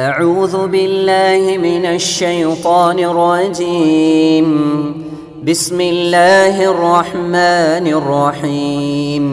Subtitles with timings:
[0.00, 4.48] أعوذ بالله من الشيطان الرجيم
[5.44, 9.24] بسم الله الرحمن الرحيم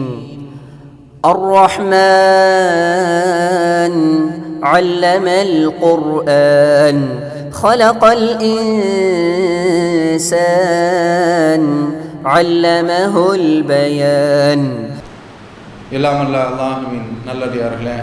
[2.64, 3.94] الرحمن
[4.62, 6.98] علم القرآن
[7.52, 8.04] خلق
[10.24, 11.62] الإنسان
[12.24, 14.62] علمه البيان
[15.96, 17.96] எல்லாம் அல்ல அல்லாஹுவின் நல்லடியார்களே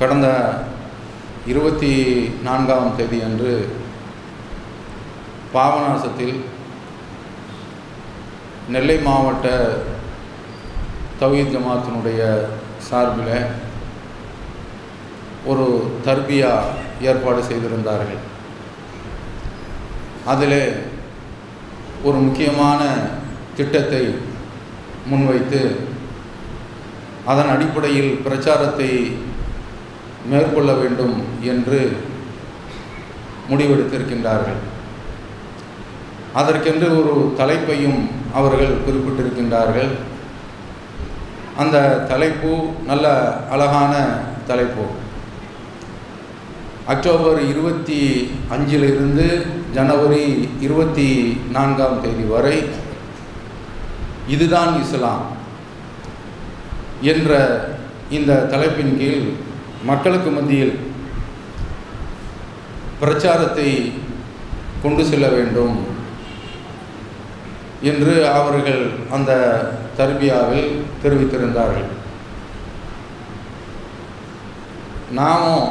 [0.00, 0.26] கடந்த
[1.51, 1.91] இருபத்தி
[2.45, 3.51] நான்காம் தேதி அன்று
[5.53, 6.33] பாபநாசத்தில்
[8.73, 9.47] நெல்லை மாவட்ட
[11.21, 12.21] தவீத் ஜமாத்தினுடைய
[12.87, 13.31] சார்பில்
[15.51, 15.67] ஒரு
[16.07, 16.51] தர்பியா
[17.11, 18.21] ஏற்பாடு செய்திருந்தார்கள்.
[20.33, 20.59] அதில்
[22.03, 22.81] ஒரு முக்கியமான
[23.59, 24.03] திட்டத்தை
[25.11, 25.63] முன்வைத்து
[27.31, 28.91] அதன் அடிப்படையில் பிரச்சாரத்தை
[30.29, 31.79] மேற்கொள்ள வேண்டும் என்று
[33.49, 34.59] முடிவெடுத்திருக்கின்றார்கள்.
[36.33, 37.99] அதற்கென்று ஒரு தலைப்பையும்
[38.33, 39.91] அவர்கள் குறிப்பிட்டிருக்கின்றார்கள்.
[41.57, 41.77] அந்த
[42.09, 42.53] தலைப்பு
[42.85, 43.07] நல்ல
[43.49, 43.93] அழகான
[44.47, 44.85] தலைப்பு.
[46.85, 48.01] அக்டோபர் இருபத்தி
[48.49, 49.25] அஞ்சிலிருந்து
[49.73, 51.07] ஜனவரி இருபத்தி
[51.51, 52.57] நான்காம் தேதி வரை
[54.27, 55.25] இதுதான் இஸ்லாம்
[57.01, 57.31] என்ற
[58.09, 59.27] இந்த தலைப்பின் கீழ்
[59.83, 60.79] மக்களுக்கு மத்தியில்
[62.99, 63.91] பிரச்சாரத்தை
[64.81, 65.75] கொண்டு செல்ல வேண்டும்
[67.81, 69.31] என்று அவர்கள் அந்த
[69.97, 70.71] தர்பியாவில்
[71.03, 71.89] தெரிவித்திருந்தார்கள்.
[75.11, 75.67] நாமும்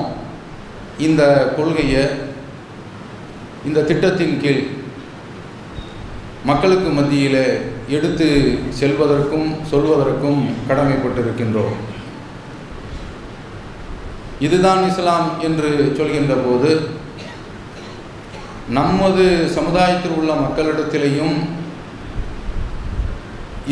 [0.99, 2.05] இந்த கொள்கையை
[3.65, 4.63] இந்த திட்டத்தின் கீழ்
[6.45, 7.43] மக்களுக்கு மத்தியில்
[7.89, 11.77] எடுத்து செல்வதற்கும் சொல்வதற்கும் கடமைப்பட்டிருக்கின்றோம்.
[14.41, 16.71] இதுதான் இஸ்லாம் என்று சொல்கின்ற போது
[18.79, 21.37] நமது சமுதாயத்தில் உள்ள மக்களிடத்திலேயும்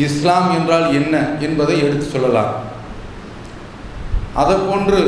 [0.05, 2.53] இஸ்லாம் என்றால் என்ன என்பதை எடுத்து சொல்லலாம்.
[4.33, 5.01] அதை போன்று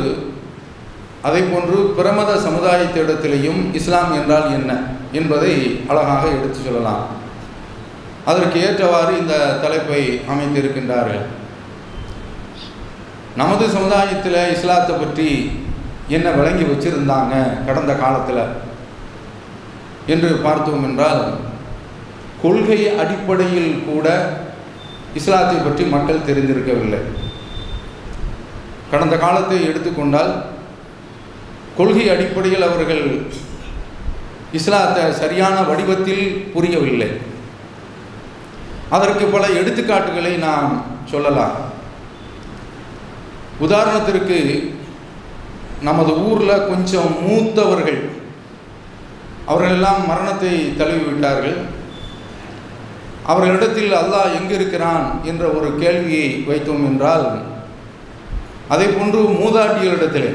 [1.27, 4.71] அதை போன்று பிரமத சமுதாயத்திடத்திலேயும் இஸ்லாம் என்றால் என்ன
[5.11, 5.53] என்பதை
[5.87, 7.03] அழகாக எடுத்து சொல்லலாம்.
[8.25, 10.01] அதற்கு ஏற்றவாறு இந்த தலைப்பை
[10.31, 11.25] அமைத்திருக்கின்றார்கள்.
[13.39, 15.27] நமது சமுதாயத்தில் இஸ்லாத்தை பற்றி
[16.15, 17.33] என்ன விளங்கி வச்சிருந்தாங்க
[17.67, 18.43] கடந்த காலத்தில்?
[20.13, 21.21] என்று பார்த்தோம் என்றால்
[22.41, 24.07] கொள்கை அடிப்படையில் கூட
[25.19, 27.01] இஸ்லாத்தை பற்றி மக்கள் தெரிந்திருக்கவில்லை.
[28.91, 30.33] கடந்த காலத்தை எடுத்துக்கொண்டால்
[31.77, 33.05] கொள்கை அடிப்படையில் அவர்கள்
[34.51, 37.09] இஸ்லாத்தை சரியான வடிவத்தில் புரியவில்லை.
[38.89, 40.71] அதற்கு பல எடுத்துக்காட்டுகளை நாம்
[41.13, 41.55] சொல்லலாம்.
[43.65, 44.37] உதாரணத்திற்கு
[45.87, 47.99] நமது ஊரில் கொஞ்சம் மூத்தவர்கள்
[49.45, 51.57] அவர்களெல்லாம் மரணத்தை தழுவி விட்டார்கள்
[53.31, 57.25] அவர்களிடத்தில் அல்லாஹ் எங்கு இருக்கிறான் என்ற ஒரு கேள்வியை வைத்தோம் என்றால்
[58.73, 60.31] அதே போன்று மூதாட்டியரிடத்திலே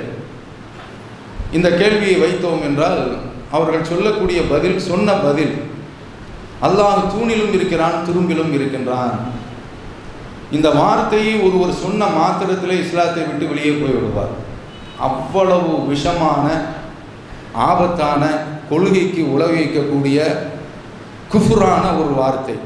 [1.57, 3.03] இந்த கேள்வியை வைத்தோம் என்றால்
[3.51, 5.55] அவர்கள் சொல்லக்கூடிய பதில் சொன்ன பதில்
[6.67, 9.15] அல்லாஹ் தூணிலும் இருக்கிறான் துரும்பிலும் இருக்கின்றான்.
[10.57, 14.33] இந்த வார்த்தையை ஒருவர் சொன்ன மாத்திரத்தில் இஸ்லாத்தை விட்டு வெளியே போய் விடுவார்.
[15.07, 16.47] அவ்வளவு விஷமான
[17.69, 18.23] ஆபத்தான
[18.71, 20.19] கொள்கைக்கு உலகிக்கக்கூடிய
[21.33, 22.57] குஃபுரான ஒரு வார்த்தை.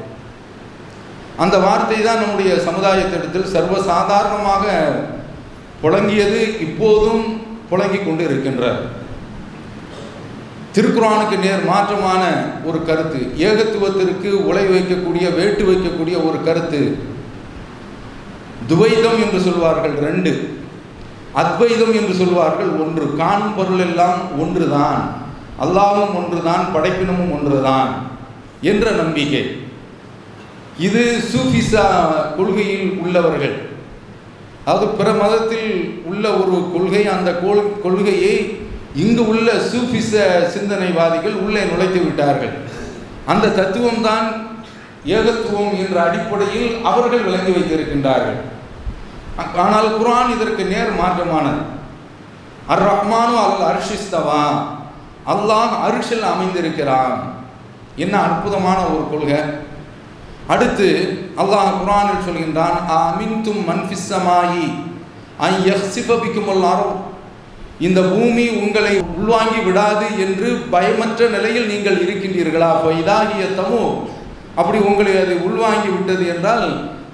[1.45, 4.65] அந்த வார்த்தை தான் நம்முடைய சமுதாயத்திடத்தில் சர்வசாதாரணமாக
[5.83, 7.25] புழங்கியது இப்போதும்
[7.71, 8.81] புழங்கி கொண்டு இருக்கின்றார்.
[10.77, 12.23] திருக்குறானுக்கு நேர் மாற்றமான
[12.69, 16.81] ஒரு கருத்து ஏகத்துவத்திற்கு உலை வைக்கக்கூடிய வேட்டு வைக்கக்கூடிய ஒரு கருத்து
[18.69, 20.33] துவைதம் என்று சொல்வார்கள் ரெண்டு
[21.43, 23.07] அத்வைதம் என்று சொல்வார்கள் ஒன்று.
[23.17, 25.01] காணும் பொருள் எல்லாம் ஒன்றுதான்.
[25.65, 27.91] அல்லாவும் ஒன்றுதான் படைப்பினமும் ஒன்றுதான்
[28.71, 29.45] என்ற நம்பிக்கை.
[30.87, 31.85] இது சூஃபிசா
[32.37, 33.57] கொள்கையில் உள்ளவர்கள்.
[34.65, 35.71] அதாவது பிற மதத்தில்
[36.11, 37.31] உள்ள ஒரு கொள்கை அந்த
[37.85, 38.35] கொள்கையை
[39.05, 40.13] இங்கு உள்ள சூஃபிச
[40.55, 42.55] சிந்தனைவாதிகள் உள்ளே நுழைத்து விட்டார்கள்.
[43.33, 44.27] அந்த தத்துவம்தான்
[45.17, 48.39] ஏகத்துவம் என்ற அடிப்படையில் அவர்கள் விளங்கி வைத்திருக்கின்றார்கள்.
[49.65, 51.63] ஆனால் குரான் இதற்கு நேர் மாற்றமானது
[52.73, 54.45] அர் ரஹ்மானோ அல் அர்ஷிஸ்தவா?
[55.33, 57.15] அல்லாஹ் அரிஷில் அமைந்திருக்கிறான்.
[58.05, 59.41] என்ன அற்புதமான ஒரு கொள்கை.
[60.55, 60.89] அடுத்து
[61.43, 64.67] அல்லாஹ் குரானில் சொல்கின்றான் அமின்தும் மன்பிசமாயி
[65.49, 66.99] ஐ யஹ்சிபிக்கும் எல்லாரும்
[67.87, 72.71] இந்த பூமி உங்களை உள்வாங்கி விடாது என்று பயமற்ற நிலையில் நீங்கள் இருக்கின்றீர்களா?
[72.77, 73.83] இப்போ இதாகிய தமோ
[74.61, 76.67] அப்படி உங்களை அது உள்வாங்கி விட்டது என்றால்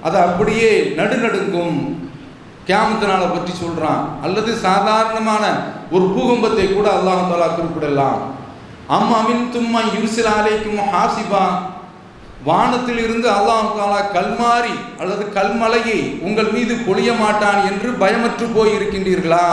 [0.07, 0.69] அது அப்படியே
[0.99, 1.77] நடுநடுங்கும்.
[2.67, 5.43] கேமத்து நாளை பற்றி சொல்கிறான் அல்லது சாதாரணமான
[5.95, 8.19] ஒரு பூகம்பத்தை கூட அல்லாஹு தாலா குறிப்பிடலாம்.
[8.97, 11.45] அம்மாவின் தும்மா யூசில் அலைக்கும் ஹாசிபா.
[12.47, 19.47] வானத்தில் இருந்து அல்லாஹ் தாலா கல்மாரி அல்லது கல்மலையை உங்கள் மீது பொழிய மாட்டான் என்று பயமற்று போய் இருக்கின்றீர்களா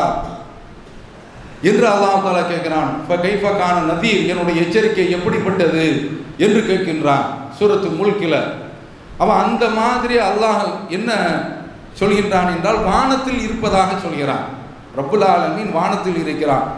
[1.71, 2.91] என்று அல்லாஹ் தாலா கேட்கிறான்.
[3.03, 5.87] இப்போ கைஃபக்கான நதீர் என்னுடைய எச்சரிக்கை எப்படிப்பட்டது?
[6.45, 7.25] என்று கேட்கின்றான்.
[7.59, 8.35] சூரத்து முழுக்கில
[9.23, 10.63] அவன் அந்த மாதிரி அல்லாஹ்
[10.97, 11.11] என்ன
[11.99, 14.47] சொல்கின்றான் என்றால் வானத்தில் இருப்பதாக சொல்கிறான்.
[14.97, 16.73] ரப்புல் வானத்தில் இருக்கிறான்.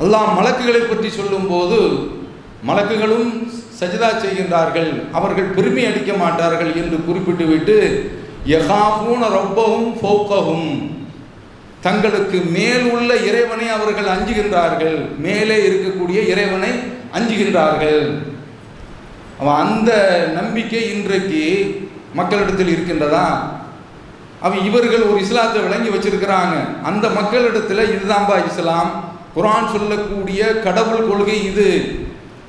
[0.00, 1.78] அல்லாஹ் மலக்குகளை பற்றி சொல்லும்போது
[2.68, 5.12] மலக்குகளும் சஜிதா செய்கின்றார்கள்.
[5.12, 7.76] அவர்கள் பெருமை அடிக்க மாட்டார்கள் என்று குறிப்பிட்டுவிட்டு
[8.46, 10.90] யகாஃபூன ரப்பவும் ஃபௌகஹும்.
[11.80, 15.18] தங்களுக்கு மேல் உள்ள இறைவனை அவர்கள் அஞ்சுகின்றார்கள்.
[15.18, 16.70] மேலே இருக்கக்கூடிய இறைவனை
[17.12, 18.22] அஞ்சுகின்றார்கள்.
[19.40, 19.92] அவன் அந்த
[20.34, 21.44] நம்பிக்கை இன்றைக்கு
[22.14, 23.26] மக்களிடத்தில் இருக்கின்றதா?
[24.42, 26.82] அவன் இவர்கள் ஒரு இஸ்லாத்தை விளங்கி வச்சிருக்கிறாங்க.
[26.82, 29.04] அந்த மக்களிடத்தில் இதுதான்பா இஸ்லாம்?
[29.36, 31.84] குரான் சொல்லக்கூடிய கடவுள் கொள்கை இது.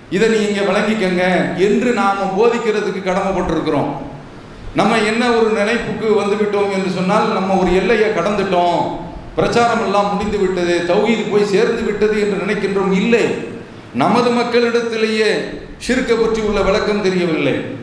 [0.10, 1.56] இதை நீங்க விளங்கிக்கங்க.
[1.58, 3.92] என்று நாம போதிக்கிறதுக்கு கடமைப்பட்டிருக்கிறோம்.
[4.76, 8.80] நம்ம என்ன ஒரு நினைப்புக்கு வந்துவிட்டோம் என்று சொன்னால் நம்ம ஒரு எல்லையை கடந்துட்டோம்.
[9.36, 10.84] பிரச்சாரம் எல்லாம் முடிந்து விட்டது.
[10.88, 12.94] தௌஹீது போய் சேர்ந்து விட்டது என்று நினைக்கின்றோம்.
[12.94, 13.52] இல்லை.
[13.94, 17.82] நமது மக்களிடத்திலேயே சிறுக்க பற்றி உள்ள விளக்கம் தெரியவில்லை.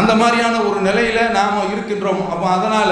[0.00, 2.22] அந்த மாதிரியான ஒரு நிலையில நாம இருக்கின்றோம்.
[2.32, 2.90] அப்போ அதனால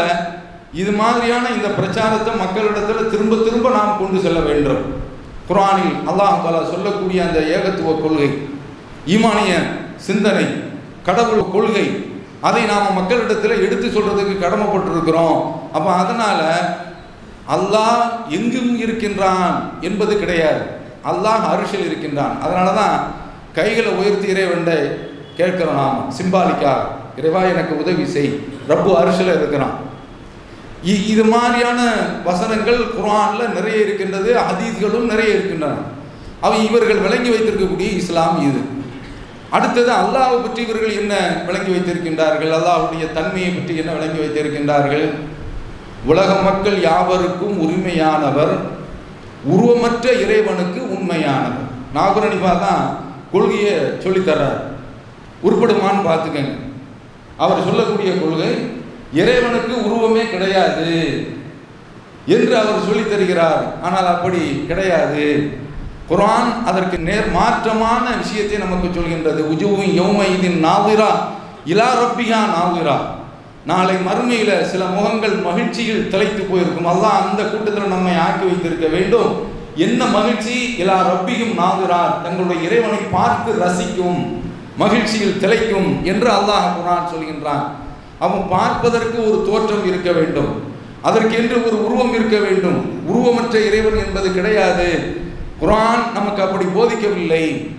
[0.82, 4.82] இது மாதிரியான இந்த பிரச்சாரத்தை மக்களிடத்துல திரும்ப திரும்ப நாம் கொண்டு செல்ல வேண்டும்.
[5.48, 8.30] குரானில் அல்லாஹ் தாலா சொல்லக்கூடிய அந்த ஏகத்துவ கொள்கை
[9.14, 9.52] ஈமானிய
[10.08, 10.46] சிந்தனை
[11.08, 11.86] கடவுள் கொள்கை
[12.48, 15.40] அதை நாம் மக்களிடத்தில் எடுத்து சொல்றதுக்கு கடமைப்பட்டிருக்கிறோம்.
[15.76, 16.40] அப்போ அதனால
[17.56, 18.02] அல்லாஹ்
[18.36, 19.54] எங்கும் இருக்கின்றான்
[19.88, 20.62] என்பது கிடையாது.
[21.10, 22.34] அல்லாஹ் அரிசில் இருக்கின்றான்.
[22.44, 22.96] அதனால தான்
[23.58, 24.70] கைகளை உயர்த்தி இறைவன்ட
[25.36, 26.72] கேட்கிறோம் நாம் சிம்பாலிக்கா
[27.16, 28.38] இறைவா எனக்கு உதவி செய்.
[28.68, 29.90] ரப்பு அரிசில் இருக்கிறான்.
[30.86, 31.94] இ- இது மாதிரியான
[32.24, 35.74] வசனங்கள் குரானில் நிறைய இருக்கின்றது ஹதீஸ்களும் நிறைய இருக்கின்றன.
[36.40, 38.60] அவை இவர்கள் விளங்கி வைத்திருக்கக்கூடிய இஸ்லாம் இது.
[39.50, 42.54] அடுத்தது அல்லாஹ்வை பற்றி இவர்கள் என்ன விளங்கி வைத்திருக்கின்றார்கள்?
[42.54, 45.10] அல்லாஹ்வுடைய தன்மையை பற்றி என்ன விளங்கி வைத்திருக்கின்றார்கள்?
[46.04, 48.56] உலக மக்கள் யாவருக்கும் உரிமையானவர்
[49.44, 51.70] உருவமற்ற இறைவனுக்கு உண்மையானவர்.
[51.94, 52.96] நாகுரணிபா தான்
[53.32, 54.70] கொள்கையை சொல்லித்தர்றார்
[55.44, 56.58] உருப்படுமான்னு பார்த்துக்கங்க.
[57.36, 58.70] அவர் சொல்லக்கூடிய கொள்கை
[59.14, 61.26] இறைவனுக்கு உருவமே கிடையாது
[62.26, 63.80] என்று அவர் சொல்லித் தருகிறார்.
[63.82, 65.50] ஆனால் அப்படி கிடையாது.
[66.10, 69.54] குரான் அதற்கு நேர் மாற்றமான விஷயத்தை நமக்கு சொல்கின்றது.
[69.54, 71.06] உஜுவும் யௌமைதின் நாவிரா
[71.66, 72.96] இலா ரப்பிகா நாவிரா.
[73.66, 76.86] நாளை மறுமையில் சில முகங்கள் மகிழ்ச்சியில் தலைத்து போயிருக்கும்.
[76.86, 79.46] அல்லாஹ் அந்த கூட்டத்தில் நம்மை ஆக்கி வைத்திருக்க வேண்டும்.
[79.76, 80.74] என்ன மகிழ்ச்சி?
[80.78, 84.41] இலா ரப்பியும் நாவிரார் தங்களுடைய இறைவனை பார்த்து ரசிக்கும்.
[84.76, 87.64] மகிழ்ச்சியில் திளைக்கும் என்று அல்லாஹ் குரான் சொல்கின்றான்.
[88.18, 90.62] அவன் பார்ப்பதற்கு ஒரு தோற்றம் இருக்க வேண்டும்.
[91.02, 93.04] அதற்கென்று ஒரு உருவம் இருக்க வேண்டும்.
[93.06, 95.16] உருவமற்ற இறைவன் என்பது கிடையாது.
[95.60, 97.70] குரான் நமக்கு அப்படி போதிக்கவில்லை.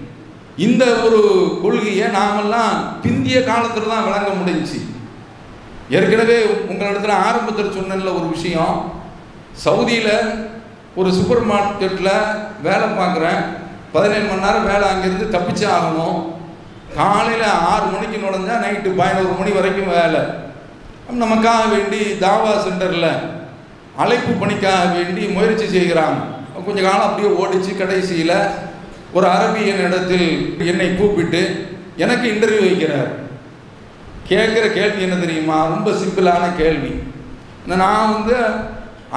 [0.58, 4.82] இந்த ஒரு கொள்கையை நாமெல்லாம் பிந்திய காலத்தில் தான் விளங்க முடிஞ்சுச்சு.
[5.90, 8.92] ஏற்கனவே உங்களிடத்துல ஆரம்பத்தில் சொன்ன ஒரு விஷயம்.
[9.66, 10.46] சவுதியில்
[10.96, 12.26] ஒரு சூப்பர் மார்க்கெட்டில்
[12.64, 13.44] வேலை பார்க்குறேன்.
[13.92, 16.42] பதினேழு மணி நேரம் வேலை அங்கேருந்து தப்பிச்சே ஆகணும்.
[16.98, 20.22] காலையில் ஆறு மணிக்கு நுழைஞ்சா நைட்டு பதினோரு மணி வரைக்கும் வேலை.
[21.22, 23.10] நமக்காக வேண்டி தாவா சென்டரில்
[24.04, 26.20] அழைப்பு பணிக்காக வேண்டி முயற்சி செய்கிறாங்க
[26.68, 28.38] கொஞ்ச காலம் அப்படியே ஓடிச்சு கடைசியில்
[29.16, 30.28] ஒரு அரபியன் இடத்தில்
[30.72, 31.42] என்னை கூப்பிட்டு
[32.04, 33.12] எனக்கு இன்டர்வியூ வைக்கிறார்.
[34.30, 35.58] கேட்குற கேள்வி என்ன தெரியுமா?
[35.74, 36.94] ரொம்ப சிம்பிளான கேள்வி.
[37.64, 38.38] இந்த நான் வந்து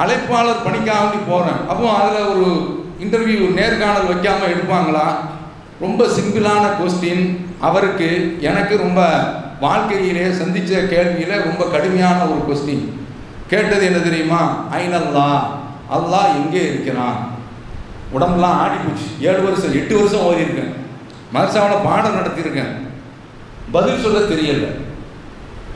[0.01, 2.47] அழைப்பாளர் பணிக்காக வேண்டி போகிறேன் அப்போ அதில் ஒரு
[3.03, 5.07] இன்டர்வியூ நேர்காணல் வைக்காமல் எடுப்பாங்களா?
[5.79, 9.01] ரொம்ப சிம்பிளான கொஸ்டின் அவருக்கு எனக்கு ரொம்ப
[9.59, 12.85] வாழ்க்கையிலே சந்தித்த கேள்வியில் ரொம்ப கடுமையான ஒரு கொஸ்டின்
[13.47, 14.63] கேட்டது என்ன தெரியுமா?
[14.71, 15.29] ஐநல்லா
[15.95, 17.35] அல்லாஹ் எங்கே இருக்கிறான்?
[18.13, 20.73] உடம்புலாம் ஆடி போச்சு ஏழு வருஷம் எட்டு வருஷம் ஓதியிருக்கேன்.
[21.33, 22.73] மதரசாவில் பாடம் நடத்தியிருக்கேன்.
[23.71, 24.67] பதில் சொல்ல தெரியல.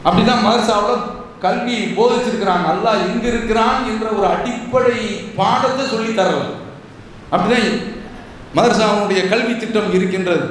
[0.05, 1.01] அப்படிதான் மதரசாவில்
[1.39, 2.67] கல்வி போதிச்சிருக்கிறாங்க.
[2.73, 3.87] அல்லாஹ் எங்கே இருக்கிறான்?
[3.87, 4.97] என்ற ஒரு அடிப்படை
[5.35, 6.41] பாடத்தை சொல்லி தரல.
[7.31, 7.99] அப்படிதான்
[8.55, 10.45] மதரசாவுடைய கல்வி திட்டம் இருக்கின்றது.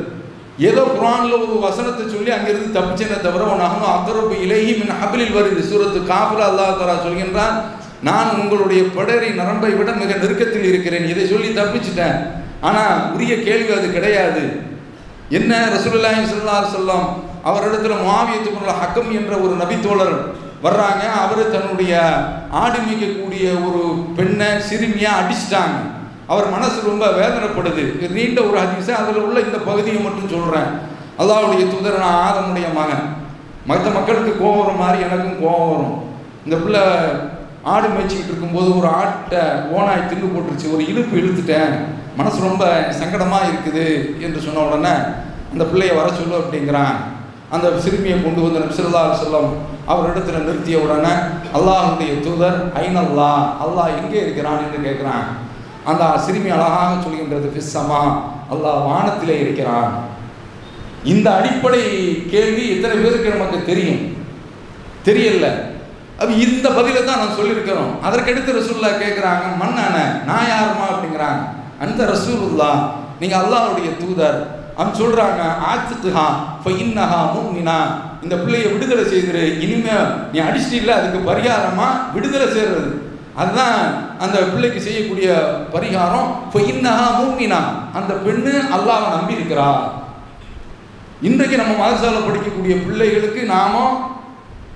[0.68, 5.60] ஏதோ குரானில் ஒரு வசனத்தை சொல்லி அங்கிருந்து தப்பிச்சேனே தவிர உனகும் அக்கரப்பு இலகி மின் அபிலில் வருது.
[5.70, 7.56] சூரத்து காஃபில் அல்லாஹ் தரா சொல்கின்றான்
[8.08, 11.08] நான் உங்களுடைய படரி நரம்பை விட மிக நெருக்கத்தில் இருக்கிறேன்.
[11.12, 12.16] இதை சொல்லி தப்பிச்சிட்டேன்.
[12.68, 14.42] ஆனால் உரிய கேள்வி அது கிடையாது.
[15.38, 15.52] என்ன?
[15.76, 20.16] ரசூலுல்லாஹி சொல்லார் அலைஹி அவரிடத்துல மாவியத்துக்குள்ள ஹக்கம் என்ற ஒரு நபித்தோழர்
[20.64, 21.02] வர்றாங்க.
[21.22, 21.92] அவர் தன்னுடைய
[22.62, 23.82] ஆடு மேய்க்கக்கூடிய ஒரு
[24.16, 25.78] பெண்ணை சிறுமியாக அடிச்சிட்டாங்க.
[26.32, 27.84] அவர் மனசு ரொம்ப வேதனைப்படுது.
[28.16, 30.68] நீண்ட ஒரு ஹதீஸை அதில் உள்ள இந்த பகுதியை மட்டும் சொல்கிறேன்
[31.20, 33.04] அல்லாவுடைய தூதர் நான் ஆதமுடைய மகன்.
[33.70, 35.96] மற்ற மக்களுக்கு கோவம் வரும் மாதிரி எனக்கும் கோவம் வரும்.
[36.46, 36.84] இந்த பிள்ளை
[37.72, 39.42] ஆடு மேய்ச்சிக்கிட்டு இருக்கும்போது ஒரு ஆட்டை
[39.76, 40.72] ஓனாய் தின்னு போட்டுருச்சு.
[40.74, 41.74] ஒரு இழுப்பு இழுத்துட்டேன்.
[42.20, 42.64] மனசு ரொம்ப
[43.00, 43.86] சங்கடமாக இருக்குது
[44.26, 44.94] என்று சொன்ன உடனே
[45.52, 46.96] அந்த பிள்ளையை வர சொல்லு அப்படிங்கிறான்.
[47.54, 49.50] அந்த சிறுமியை கொண்டு வந்து நபிசல்லா சொல்லம்
[49.92, 51.14] அவரிடத்துல நிறுத்திய உடனே
[51.58, 53.30] அல்லாஹுடைய தூதர் ஐநல்லா
[53.64, 55.24] அல்லாஹ் எங்கே இருக்கிறான் என்று கேட்குறான்.
[55.88, 58.02] அந்த சிறுமி அழகாக சொல்கின்றது பிஸ்ஸமா
[58.52, 59.90] அல்லாஹ் வானத்திலே இருக்கிறான்.
[61.12, 61.82] இந்த அடிப்படை
[62.32, 64.00] கேள்வி எத்தனை பேருக்கு நமக்கு தெரியும்?
[65.08, 65.46] தெரியல.
[66.20, 67.92] அது இந்த பதிலை தான் நான் சொல்லியிருக்கிறோம்.
[68.06, 69.96] அதற்கடுத்து ரசூல்லா கேட்குறாங்க மண்ணான
[70.28, 71.42] நான் யாருமா அப்படிங்கிறாங்க.
[71.84, 72.70] அந்த ரசூலுல்லா
[73.20, 74.38] நீங்கள் அல்லாஹுடைய தூதர்.
[74.78, 76.26] அவன் சொல்றாங்க ஆத்துஹா
[76.62, 77.78] ஃபைன்னஹா முஃமினா
[78.24, 79.96] இந்த பிள்ளையை விடுதலை செய்திரு இனிமே
[80.32, 82.90] நீ அடிச்சிட்டில்ல அதுக்கு பரிகாரமாக விடுதலை செய்கிறது
[83.40, 83.80] அதுதான்
[84.24, 85.28] அந்த பிள்ளைக்கு செய்யக்கூடிய
[85.74, 87.60] பரிகாரம் ஃபைன்னஹா முஃமினா
[87.98, 89.68] அந்த பெண்ணு அல்லாவை நம்பி இருக்கிறா
[91.28, 93.74] இன்றைக்கு நம்ம மதரசால படிக்கக்கூடிய பிள்ளைகளுக்கு நாம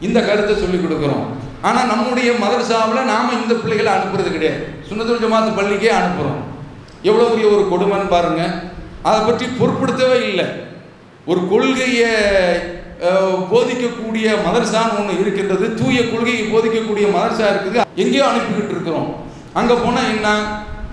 [0.07, 1.27] இந்த கருத்தை சொல்லிக் கொடுக்குறோம்.
[1.69, 4.63] ஆனால் நம்முடைய மதரசாவில் நாம் இந்த பிள்ளைகளை அனுப்புறது கிடையாது.
[4.89, 6.41] சுனதுல் ஜமாத்து பள்ளிக்கே அனுப்புகிறோம்
[7.09, 8.43] எவ்வளோ பெரிய ஒரு கொடுமைன்னு பாருங்க.
[9.09, 10.47] அதை பற்றி பொருட்படுத்தவே இல்லை.
[11.31, 12.13] ஒரு கொள்கையை
[13.53, 17.81] போதிக்கக்கூடிய மதரசான்னு ஒன்று இருக்கின்றது தூய கொள்கையை போதிக்கக்கூடிய மதரசா இருக்குது.
[18.03, 19.09] எங்கேயோ அனுப்பிக்கிட்டு இருக்கிறோம்.
[19.61, 20.29] அங்கே போனால் என்ன?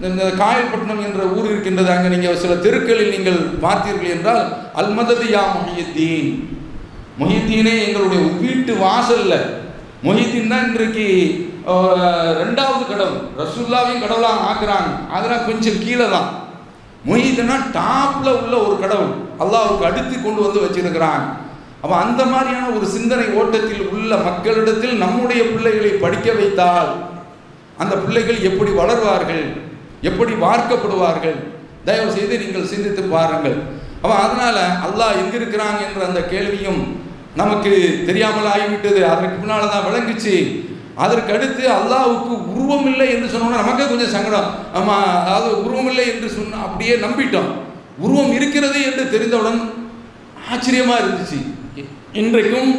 [0.09, 1.89] இந்த காயல்பட்டினம் என்ற ஊர் இருக்கின்றது.
[1.95, 4.43] அங்கே நீங்கள் சில தெருக்களில் நீங்கள் பார்த்தீர்கள் என்றால்
[4.81, 6.31] அல்மதது யா முஹியத்தீன்.
[7.19, 9.37] மொஹித்தீனே எங்களுடைய வீட்டு வாசலில்
[10.05, 11.07] மொஹித்தீன் தான் இன்றைக்கு
[12.41, 13.19] ரெண்டாவது கடவுள்.
[13.39, 14.91] ரசுல்லாவையும் கடவுளாக ஆக்குறாங்க.
[15.15, 16.29] அதெல்லாம் கொஞ்சம் கீழே தான்.
[17.09, 19.13] மொஹித்தீனா டாப்பில் உள்ள ஒரு கடவுள்.
[19.43, 21.27] அல்லாவுக்கு அடுத்து கொண்டு வந்து வச்சிருக்கிறாங்க.
[21.83, 26.91] அப்போ அந்த மாதிரியான ஒரு சிந்தனை ஓட்டத்தில் உள்ள மக்களிடத்தில் நம்முடைய பிள்ளைகளை படிக்க வைத்தால்
[27.81, 29.43] அந்த பிள்ளைகள் எப்படி வளர்வார்கள்
[30.09, 31.37] எப்படி வார்க்கப்படுவார்கள்
[31.87, 33.57] தயவு செய்து நீங்கள் சிந்தித்து பாருங்கள்.
[34.01, 36.81] அப்போ அதனால் அல்லாஹ் எங்கே இருக்கிறாங்க என்ற அந்த கேள்வியும்
[37.41, 37.71] நமக்கு
[38.07, 38.99] தெரியாமல் ஆகிவிட்டது.
[39.13, 40.35] அதற்கு முன்னால் தான் விளங்குச்சு.
[41.03, 44.49] அதற்கு அடுத்து அல்லாவுக்கு உருவம் இல்லை என்று சொன்னோம்னா நமக்கே கொஞ்சம் சங்கடம்.
[44.75, 47.51] நம்ம அதாவது உருவம் இல்லை என்று சொன்ன அப்படியே நம்பிட்டோம்.
[48.05, 49.61] உருவம் இருக்கிறது என்று தெரிந்தவுடன்
[50.51, 51.39] ஆச்சரியமாக இருந்துச்சு.
[52.21, 52.71] இன்றைக்கும்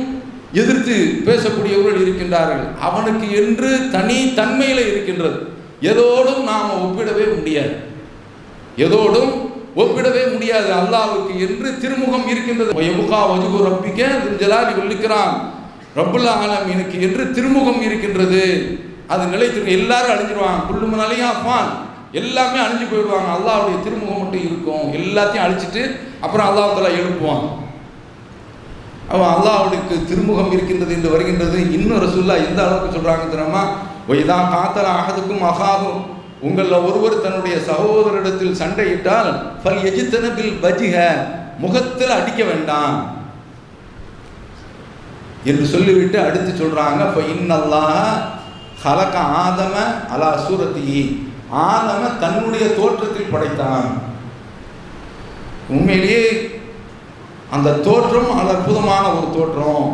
[0.52, 2.78] எதிர்த்து பேசக்கூடியவர்கள் இருக்கின்றார்கள்.
[2.80, 5.38] அவனுக்கு என்று தனி தன்மையில் இருக்கின்றது.
[5.80, 7.74] எதோடும் நாம் ஒப்பிடவே முடியாது.
[8.76, 9.32] எதோடும்
[9.76, 10.72] ஒப்பிடவே முடியாது.
[10.72, 12.72] அல்லாஹ்வுக்கு என்று திருமுகம் இருக்கின்றது.
[12.72, 14.10] எபுகா வஜுகு ரப்பிக்க
[14.42, 15.34] ஜலாலி வில்லுக்கிறான்
[15.96, 18.42] ரப்புல் எனக்கு என்று திருமுகம் இருக்கின்றது.
[19.08, 20.60] அது நிலைத்து எல்லாரும் அழிஞ்சிருவாங்க.
[20.68, 21.70] குள்ளுமனாலையும் அப்பான்
[22.12, 23.30] எல்லாமே அழிஞ்சு போயிடுவாங்க.
[23.36, 24.86] அல்லாவுடைய திருமுகம் மட்டும் இருக்கும்.
[25.00, 27.44] எல்லாத்தையும் அழிச்சிட்டு அப்புறம் அல்லாஹ் தலா எழுப்புவான்.
[29.12, 31.58] அவன் அல்லாவுக்கு திருமுகம் இருக்கின்றது என்று வருகின்றது.
[31.76, 33.62] இன்னும் ரசூல்லா எந்த அளவுக்கு சொல்றாங்க தெரியுமா?
[34.22, 36.00] இதான் காத்தல அகதுக்கும் அகாதும்
[36.40, 39.30] உங்களில் ஒருவர் தன்னுடைய சகோதரிடத்தில் சண்டையிட்டால்
[39.64, 40.96] பல் எஜித்தனபில் பஜிக
[41.58, 42.96] முகத்தில் அடிக்க வேண்டாம்.
[45.44, 47.84] என்று சொல்லிவிட்டு அடுத்து சொல்றாங்க இப்போ இன்னல்லா
[48.84, 49.74] ஹலக ஆதம
[50.14, 50.96] அலா சூரத்தி
[51.68, 53.88] ஆதம தன்னுடைய தோற்றத்தில் படைத்தான்.
[55.68, 56.24] உண்மையிலேயே
[57.54, 59.86] அந்த தோற்றம் அது அற்புதமான ஒரு தோற்றம்.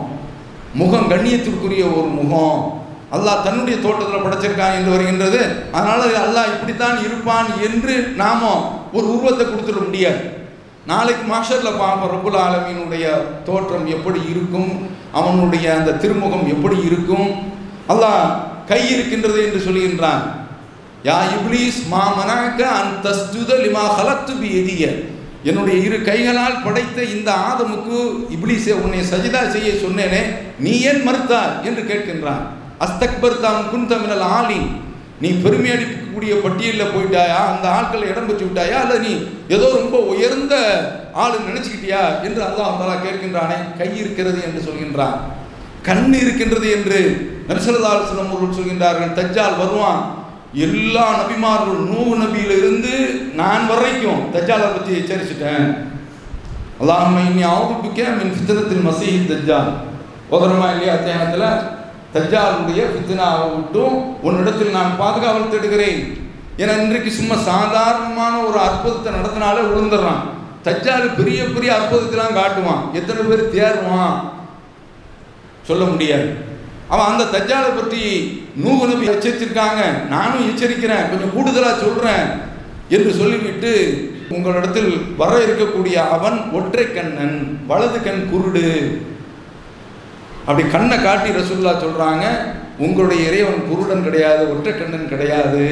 [0.80, 2.58] முகம் கண்ணியத்திற்குரிய ஒரு முகம்.
[3.16, 5.40] அல்லாஹ் தன்னுடைய தோட்டத்தில் படைச்சிருக்கான் என்று வருகின்றது.
[5.76, 8.50] அதனால் அல்லாஹ் இப்படித்தான் இருப்பான் என்று நாம
[8.96, 10.22] ஒரு உருவத்தை கொடுத்துட முடியாது.
[10.90, 13.04] நாளைக்கு மாஷரில் பார்ப்போம் ரபுல் ஆலமீனுடைய
[13.48, 14.70] தோற்றம் எப்படி இருக்கும்?
[15.18, 17.28] அவனுடைய அந்த திருமுகம் எப்படி இருக்கும்?
[17.92, 18.24] அல்லாஹ்
[18.70, 20.22] கை இருக்கின்றது என்று சொல்லுகின்றான்
[21.08, 22.94] யா இப்ளீஸ் மா மனாக்க அன்
[23.66, 24.84] லிமா ஹலத்து பி எதிய.
[25.48, 27.98] என்னுடைய இரு கைகளால் படைத்த இந்த ஆதமுக்கு
[28.34, 30.22] இப்லீஸே உன்னை சஜிதா செய்ய சொன்னேனே
[30.58, 32.44] நீ ஏன் மறுத்தார் என்று கேட்கின்றான்.
[32.84, 34.60] அஸ்தக்பர் தாம் குந்தமினல் ஆலி
[35.20, 37.38] நீ பெருமை அடிக்கக்கூடிய பட்டியலில் போயிட்டாயா?
[37.52, 38.76] அந்த ஆட்களை இடம் பெற்று விட்டாயா?
[38.82, 39.12] அல்லது நீ
[39.48, 40.54] ஏதோ ரொம்ப உயர்ந்த
[41.12, 42.02] ஆளு நினைச்சுக்கிட்டியா?
[42.22, 43.58] என்று அல்லாஹ் தாலா கேட்கின்றானே.
[43.78, 45.16] கை இருக்கிறது என்று சொல்கின்றான்.
[45.82, 46.98] கண் இருக்கின்றது என்று
[47.48, 49.16] நரிசல்லால் சிலம் அவர்கள் சொல்கின்றார்கள்.
[49.18, 50.02] தஜ்ஜால் வருவான்.
[50.54, 52.92] எல்லா நபிமார்கள் நூறு நபியிலிருந்து
[53.34, 55.66] நான் வரைக்கும் தஜாலை பற்றி எச்சரிச்சிட்டேன்.
[56.80, 59.70] அல்லாஹ் இனி ஆவுபிக்க மின் சித்திரத்தில் மசீஹ் தஜ்ஜால்.
[60.30, 61.76] ஓதரமா இல்லையா அத்தியாயத்தில்?
[62.14, 66.00] தஜ்ஜாலுடைய ஃபித்னாவை விட்டும் உன்னிடத்தில் நான் பாதுகாவல் தேடுகிறேன்.
[66.58, 70.22] ஏன்னா இன்றைக்கு சும்மா சாதாரணமான ஒரு அற்புதத்தை நடத்தினாலே விழுந்துடுறான்
[70.64, 72.82] தஜ்ஜால் பெரிய பெரிய அற்புதத்தெல்லாம் காட்டுவான்.
[72.92, 74.30] எத்தனை பேர் தேர்வான்
[75.62, 76.47] சொல்ல முடியாது.
[76.88, 78.02] அவன் அந்த தஜ்ஜாலை பற்றி
[78.56, 80.08] நூகு நபி எச்சரித்திருக்காங்க.
[80.08, 81.08] நானும் எச்சரிக்கிறேன்.
[81.10, 82.26] கொஞ்சம் கூடுதலாக சொல்கிறேன்
[82.88, 83.72] என்று சொல்லிவிட்டு
[84.28, 88.66] உங்களிடத்தில் வர இருக்கக்கூடிய அவன் ஒற்றை கண்ணன் வலது கண் குருடு.
[90.46, 92.24] அப்படி கண்ணை காட்டி ரசூல்லா சொல்கிறாங்க
[92.78, 95.64] உங்களுடைய இறைவன் குருடன் கிடையாது ஒற்றை கண்ணன் கிடையாது.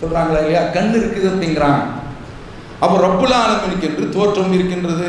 [0.00, 0.62] சொல்கிறாங்களா இல்லையா?
[0.76, 1.82] கண் இருக்குது அப்படிங்கிறான்.
[2.80, 5.08] அப்போ ரப்புல் ஆலமீனுக்கு என்று தோற்றம் இருக்கின்றது.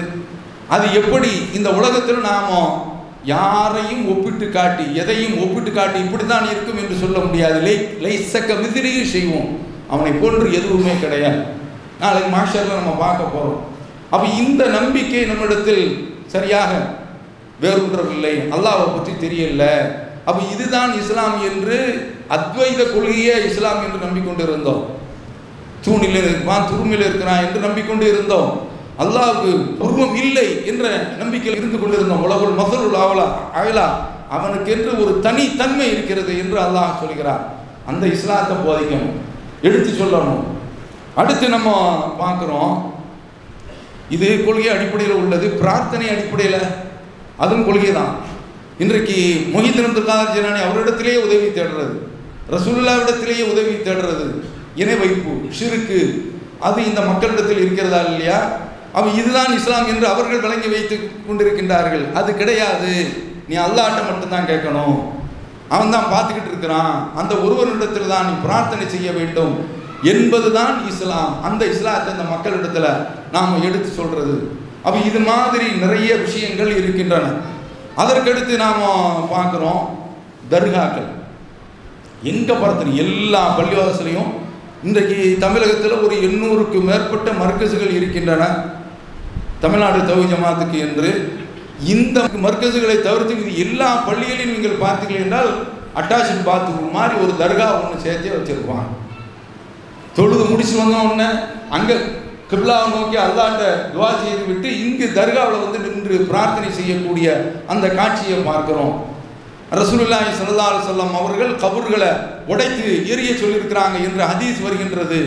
[0.68, 2.50] அது எப்படி இந்த உலகத்தில் நாம
[3.26, 7.58] யாரையும் ஒப்பிட்டு காட்டி எதையும் ஒப்பிட்டு காட்டி இப்படித்தான் இருக்கும் என்று சொல்ல முடியாது.
[7.68, 7.76] லை
[8.06, 9.52] லைசக்க மிதிரியும் செய்வோம்.
[9.90, 11.44] அவனை போன்று எதுவுமே கிடையாது.
[12.00, 13.62] நாளைக்கு மாஷரில் நம்ம பார்க்க போகிறோம்
[14.14, 15.86] அப்போ இந்த நம்பிக்கை நம்மிடத்தில்
[16.34, 16.72] சரியாக
[17.62, 19.64] வேறுன்றவில்லை அல்லாவை பற்றி தெரியல.
[20.26, 21.78] அப்போ இதுதான் இஸ்லாம் என்று
[22.36, 24.84] அத்வைத கொள்கையே இஸ்லாம் என்று நம்பிக்கொண்டு இருந்தோம்.
[25.86, 28.52] தூணில் இருக்கான் துருமில் இருக்கிறான் என்று நம்பிக்கொண்டு இருந்தோம்.
[28.98, 30.84] அல்லாவுக்கு உருவம் இல்லை என்ற
[31.18, 33.28] நம்பிக்கையில் இருந்து கொண்டிருந்தோம் உலகுல் மசருள் ஆவலா
[33.60, 33.88] அயலா
[34.30, 37.44] அவனுக்கு என்று ஒரு தனி தன்மை இருக்கிறது என்று அல்லாஹ் சொல்கிறார்
[37.86, 39.16] அந்த இஸ்லாத்தை போதிக்கணும்.
[39.62, 40.44] எடுத்து சொல்லணும்.
[41.16, 41.70] அடுத்து நம்ம
[42.20, 42.74] பார்க்குறோம்.
[44.10, 45.50] இது கொள்கை அடிப்படையில் உள்ளது.
[45.50, 46.60] பிரார்த்தனை அடிப்படையில்
[47.38, 48.14] அதுவும் கொள்கை தான்.
[48.78, 49.18] இன்றைக்கு
[49.54, 51.96] மொஹிதீன் துர்காதர் ஜனானி அவரிடத்திலேயே உதவி தேடுறது.
[52.52, 54.26] ரசூல்லாவிடத்திலேயே உதவி தேடுறது.
[54.76, 56.00] இணை வைப்பு சிறுக்கு
[56.60, 58.58] அது இந்த மக்களிடத்தில் இருக்கிறதா இல்லையா?
[58.98, 60.96] அவ இதுதான் இஸ்லாம் என்று அவர்கள் விளங்கி வைத்து
[61.28, 62.04] கொண்டிருக்கின்றார்கள்.
[62.20, 62.92] அது கிடையாது.
[63.50, 64.98] நீ அல்லாட்ட மட்டும்தான் கேட்கணும்.
[65.76, 66.96] அவன் தான் பார்த்துக்கிட்டு இருக்கிறான்.
[67.20, 69.56] அந்த ஒருவனிடத்தில் தான் நீ பிரார்த்தனை செய்ய வேண்டும்
[70.12, 71.32] என்பதுதான் இஸ்லாம்.
[71.48, 72.90] அந்த இஸ்லாத்தை அந்த மக்களிடத்தில்
[73.36, 74.36] நாம் எடுத்து சொல்கிறது
[74.86, 77.26] அப்போ இது மாதிரி நிறைய விஷயங்கள் இருக்கின்றன.
[78.02, 78.82] அதற்கடுத்து நாம்
[79.34, 79.84] பார்க்குறோம்
[80.54, 81.10] தர்காக்கள்.
[82.32, 84.32] எங்கே பார்த்தன எல்லா பள்ளிவாசலையும்
[84.88, 88.44] இன்றைக்கு தமிழகத்தில் ஒரு எண்ணூறுக்கு மேற்பட்ட மர்க்கசுகள் இருக்கின்றன.
[89.64, 91.10] தமிழ்நாடு தவி ஜமாத்துக்கு என்று
[91.94, 95.52] இந்த மர்க்கசுகளை தவிர்த்து எல்லா பள்ளிகளையும் நீங்கள் பார்த்தீர்கள் என்றால்
[96.00, 98.90] அட்டாச்ட் பாத்ரூம் மாதிரி ஒரு தர்கா ஒன்று சேர்த்தே வச்சிருப்பாங்க.
[100.18, 101.30] தொழுது முடிச்சு வந்த உடனே
[101.76, 101.96] அங்கே
[102.52, 107.28] கிப்லாவை நோக்கி அல்லாண்ட துவா செய்து விட்டு இங்கு தர்காவில் வந்து நின்று பிரார்த்தனை செய்யக்கூடிய
[107.74, 108.94] அந்த காட்சியை பார்க்குறோம்.
[109.80, 112.12] ரசூலுல்லாஹி சல்லா அலைஹி அவர்கள் கபர்களை
[112.52, 115.22] உடைத்து எரிய சொல்லியிருக்கிறாங்க என்று ஹதீஸ் வருகின்றது.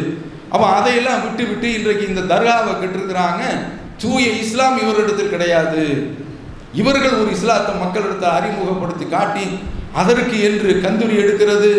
[0.52, 3.42] அப்போ அதையெல்லாம் விட்டு விட்டு இன்றைக்கு இந்த தர்காவை கெட்டிருக்கிறாங்க.
[4.02, 5.84] தூய இஸ்லாம் இவரிடத்தில் கிடையாது.
[6.80, 9.46] இவர்கள் ஒரு இஸ்லாத்தை மக்களிடத்தில் அறிமுகப்படுத்தி காட்டி
[10.00, 11.70] அதற்கு என்று கந்துரி எடுக்கிறது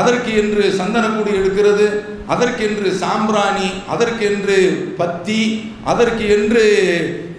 [0.00, 1.86] அதற்கு என்று சந்தனக்கூடி எடுக்கிறது
[2.32, 4.58] அதற்கென்று சாம்பிராணி அதற்கென்று
[5.00, 5.40] பத்தி
[5.84, 6.64] அதற்கு என்று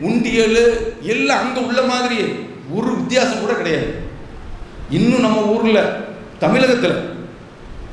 [0.10, 0.60] உண்டியல்
[1.14, 2.28] எல்லாம் அங்கே உள்ள மாதிரியே.
[2.78, 3.92] ஒரு வித்தியாசம் கூட கிடையாது.
[4.98, 5.90] இன்னும் நம்ம ஊரில்
[6.44, 6.98] தமிழகத்தில்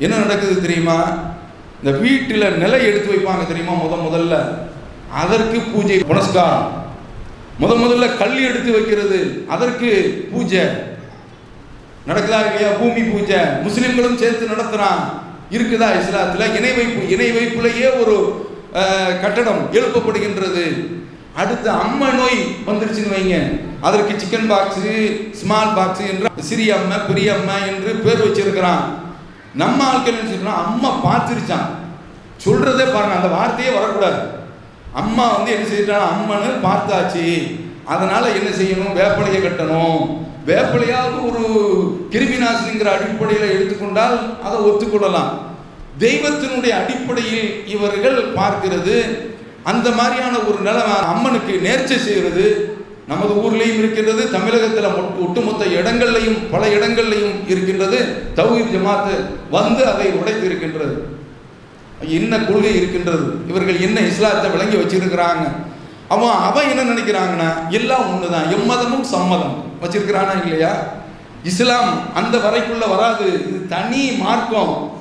[0.05, 0.99] என்ன நடக்குது தெரியுமா?
[1.81, 3.75] இந்த வீட்டில் நிலை எடுத்து வைப்பாங்க தெரியுமா?
[3.83, 4.35] முத முதல்ல
[5.23, 6.67] அதற்கு பூஜை புனஸ்காரம்.
[7.61, 9.19] முத முதல்ல கல் எடுத்து வைக்கிறது
[9.55, 9.91] அதற்கு
[10.33, 10.65] பூஜை.
[12.09, 12.71] நடக்குதா இல்லையா?
[12.81, 13.39] பூமி பூஜை.
[13.67, 15.01] முஸ்லிம்களும் சேர்த்து நடத்துறான்.
[15.57, 16.45] இருக்குதா இஸ்லாத்தில்?
[16.59, 18.17] இணை வைப்பு இணை வைப்புலேயே ஒரு
[19.23, 20.65] கட்டடம் எழுப்பப்படுகின்றது.
[21.41, 23.37] அடுத்து அம்மை நோய் வந்துருச்சுன்னு வைங்க.
[23.87, 24.93] அதற்கு சிக்கன் பாக்ஸு
[25.41, 28.85] ஸ்மால் பாக்ஸு என்று சிறிய அம்மை பெரிய அம்மை என்று பேர் வச்சிருக்கிறான்.
[29.63, 31.69] நம்ம ஆட்கள் என்ன அம்மா பார்த்துருச்சான்
[32.45, 33.19] சொல்கிறதே பாருங்க.
[33.19, 34.21] அந்த வார்த்தையே வரக்கூடாது.
[34.97, 37.61] அம்மா வந்து என்ன செய்யிட்டாங்க அம்மனு பார்த்தாச்சு.
[37.85, 38.93] அதனால என்ன செய்யணும்?
[38.93, 40.19] வேப்பலையை கட்டணும்.
[40.47, 41.49] வேப்பலையாவது ஒரு
[42.11, 45.31] கிருமி நாசினிங்கிற அடிப்படையில் எடுத்துக்கொண்டால் அதை ஒத்துக்கொள்ளலாம்.
[46.01, 49.19] தெய்வத்தினுடைய அடிப்படையில் இவர்கள் பார்க்கிறது
[49.63, 52.77] அந்த மாதிரியான ஒரு நிலைமை அம்மனுக்கு நேர்ச்சை செய்கிறது.
[53.09, 58.05] நமது ஊர்லேயும் இருக்கின்றது தமிழகத்தில் மொட்- ஒட்டுமொத்த இடங்கள்லையும் பல இடங்கள்லையும் இருக்கின்றது.
[58.37, 61.16] தௌஹீத் ஜமாத்து வந்து அதை உடைத்து இருக்கின்றது
[62.01, 63.35] என்ன கொள்கை இருக்கின்றது?
[63.49, 65.53] இவர்கள் என்ன இஸ்லாத்தை விளங்கி வச்சிருக்கிறாங்க?
[66.09, 68.55] அவன் அவன் என்ன நினைக்கிறாங்கன்னா எல்லாம் ஒண்ணுதான்.
[68.55, 69.65] எம்மதமும் சம்மதம்.
[69.83, 70.77] வச்சிருக்கிறானா இல்லையா?
[71.43, 73.27] இஸ்லாம் அந்த வரைக்குள்ள வராது.
[73.27, 74.93] இது தனி மார்க்கம்.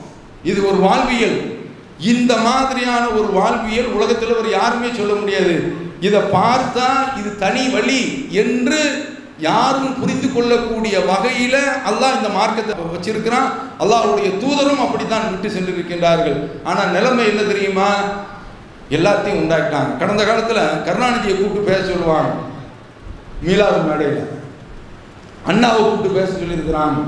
[0.43, 1.67] இது ஒரு வாழ்வியல்.
[1.99, 5.73] இந்த மாதிரியான ஒரு வாழ்வியல் உலகத்தில் ஒரு யாருமே சொல்ல முடியாது.
[5.99, 13.49] இதை பார்த்தா இது தனி வழி என்று யாரும் புரிந்து கொள்ளக்கூடிய வகையில் அல்லாஹ் இந்த மார்க்கத்தை வச்சிருக்கிறான்.
[13.79, 16.37] அல்லாஹ்வுடைய தூதரும் அப்படித்தான் விட்டு சென்றிருக்கின்றார்கள்.
[16.63, 17.89] ஆனால் நிலைமை என்ன தெரியுமா?
[18.89, 19.97] எல்லாத்தையும் உண்டாக்கிட்டாங்க.
[19.97, 22.29] கடந்த காலத்தில் கருணாநிதியை கூப்பிட்டு பேச சொல்லுவாங்க.
[23.45, 24.43] மீலாது மேடையில்.
[25.47, 27.03] அண்ணாவை கூப்பிட்டு பேச சொல்லியிருக்கிறாங்க.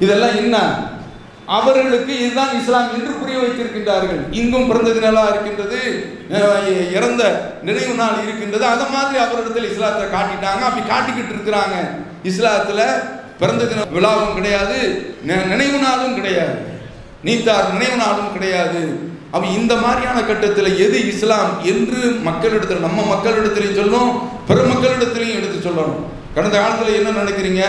[0.00, 0.56] இதெல்லாம் என்ன?
[1.56, 4.20] அவர்களுக்கு இதுதான் இஸ்லாம் என்று புரிய வைத்திருக்கின்றார்கள்.
[4.40, 5.78] இங்கும் பிறந்த தினலாக இருக்கின்றது
[6.96, 7.22] இறந்த
[7.68, 8.64] நினைவு நாள் இருக்கின்றது.
[8.72, 10.62] அந்த மாதிரி அவரிடத்தில் இஸ்லாத்தை காட்டிட்டாங்க.
[10.68, 11.76] அப்படி காட்டிக்கிட்டு இருக்கிறாங்க.
[12.30, 12.84] இஸ்லாத்தில்
[13.40, 14.78] பிறந்த தின விழாவும் கிடையாது
[15.50, 16.56] நினைவு நாளும் கிடையாது.
[17.28, 18.82] நீத்தார் நினைவு நாளும் கிடையாது.
[19.34, 24.12] அப்போ இந்த மாதிரியான கட்டத்தில் எது இஸ்லாம் என்று மக்களிடத்தில் நம்ம மக்களிடத்திலையும் சொல்லணும்
[24.48, 26.00] பிற மக்களிடத்திலையும் எடுத்து சொல்லணும்.
[26.36, 27.64] கடந்த காலத்தில் என்ன நினைக்கிறீங்க?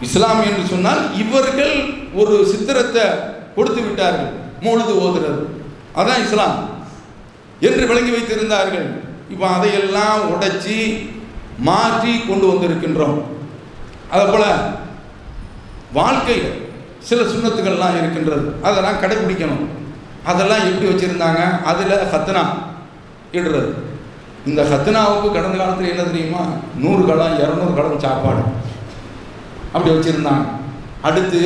[0.00, 3.02] இஸ்லாம் என்று சொன்னால் இவர்கள் ஒரு சித்திரத்தை
[3.56, 5.46] கொடுத்து விட்டார்கள் மூழுது ஓதுறது.
[5.96, 6.68] அதான் இஸ்லாம்.
[7.60, 8.98] என்று விளங்கி வைத்திருந்தார்கள்.
[9.30, 11.08] இப்போ அதையெல்லாம் உடைச்சி
[11.58, 13.22] மாற்றி கொண்டு வந்திருக்கின்றோம்.
[14.10, 14.52] அதே
[15.92, 18.54] வாழ்க்கையில் சில சுண்ணத்துக்கள்லாம் இருக்கின்றது.
[18.62, 19.66] அதெல்லாம் கடைபிடிக்கணும்.
[20.24, 21.62] அதெல்லாம் எப்படி வச்சுருந்தாங்க?
[21.62, 22.44] அதில் ஹத்னா
[23.32, 23.72] இடுறது.
[24.46, 26.38] இந்த ஹத்னாவுக்கு கடந்த காலத்தில் என்ன தெரியுமா?
[26.78, 28.38] நூறு கலம் இரநூறு கலம் சாப்பாடு.
[29.72, 30.44] அப்படி வச்சுருந்தாங்க
[31.02, 31.40] அடுத்து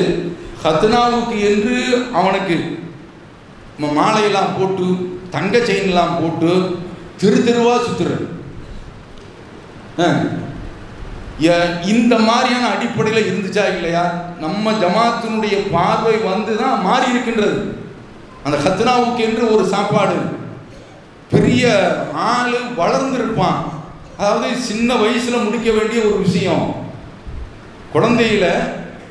[0.65, 2.79] ஹத்னாவுக்கு என்று அவனுக்கு
[3.79, 4.87] மாலையெல்லாம் போட்டு
[5.31, 6.79] தங்க செயின்லாம் போட்டு
[7.17, 8.27] தெரு தெருவாக சுற்றுறது
[9.99, 10.13] ஆ.
[11.83, 14.35] இந்த மாதிரியான அடிப்படையில் இருந்துச்சா இல்லையா?
[14.39, 17.75] நம்ம ஜமாத்தினுடைய பார்வை வந்து தான் மாறி இருக்கின்றது.
[18.45, 20.17] அந்த ஹத்னாவுக்கு என்று ஒரு சாப்பாடு.
[21.29, 21.65] பெரிய
[22.13, 23.61] ஆள் வளர்ந்துருப்பான்.
[24.17, 26.80] அதாவது சின்ன வயசில் முடிக்க வேண்டிய ஒரு விஷயம்.
[27.93, 28.51] குழந்தையில்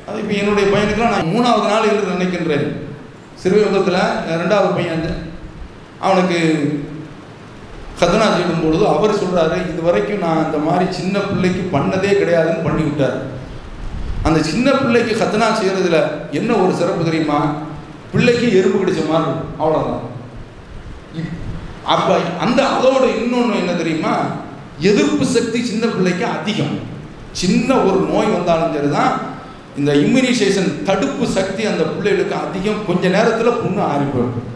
[0.08, 2.68] அது இப்போ என்னுடைய பையனுக்குலாம் நான் மூணாவது நாள் என்று நினைக்கின்றேன்.
[3.42, 4.00] சிறுவிபத்தில்
[4.42, 5.04] ரெண்டாவது பையன்
[6.06, 6.38] அவனுக்கு
[8.00, 12.82] கதனா செய்யும் பொழுது அவர் சொல்கிறாரு இது வரைக்கும் நான் இந்த மாதிரி சின்ன பிள்ளைக்கு பண்ணதே கிடையாதுன்னு பண்ணி
[12.86, 13.18] விட்டார்
[14.28, 15.98] அந்த சின்ன பிள்ளைக்கு கத்தனா செய்கிறதுல
[16.38, 17.40] என்ன ஒரு சிறப்பு தெரியுமா?
[18.12, 19.60] பிள்ளைக்கு எறும்பு கிடைச்ச மாதிரி இருக்கும்.
[19.62, 20.06] அவ்வளோதான்
[21.94, 22.14] அப்போ
[22.44, 24.14] அந்த அதோட இன்னொன்று என்ன தெரியுமா?
[24.90, 26.74] எதிர்ப்பு சக்தி சின்ன பிள்ளைக்கு அதிகம்.
[27.32, 29.12] சின்ன ஒரு நோய் வந்தாலும் சரிதான்.
[29.76, 32.84] இந்த இம்யூனைசேஷன் தடுப்பு சக்தி அந்த பிள்ளைகளுக்கு அதிகம்.
[32.86, 34.48] கொஞ்ச நேரத்தில் புண்ணு ஆறி போயிடும்.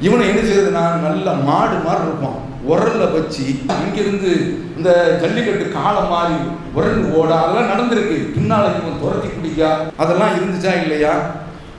[0.00, 4.30] இவனை என்ன செய்யறதுனா நல்ல மாடு மாதிரி இருப்பான் உரல்ல வச்சு அங்கிருந்து
[4.76, 6.34] இந்த ஜல்லிக்கட்டு காலம் மாறி
[6.74, 8.16] உரண்டு ஓட அதெல்லாம் நடந்திருக்கு.
[8.34, 11.14] பின்னால் இவன் துரத்தி குடிக்கா அதெல்லாம் இருந்துச்சா இல்லையா?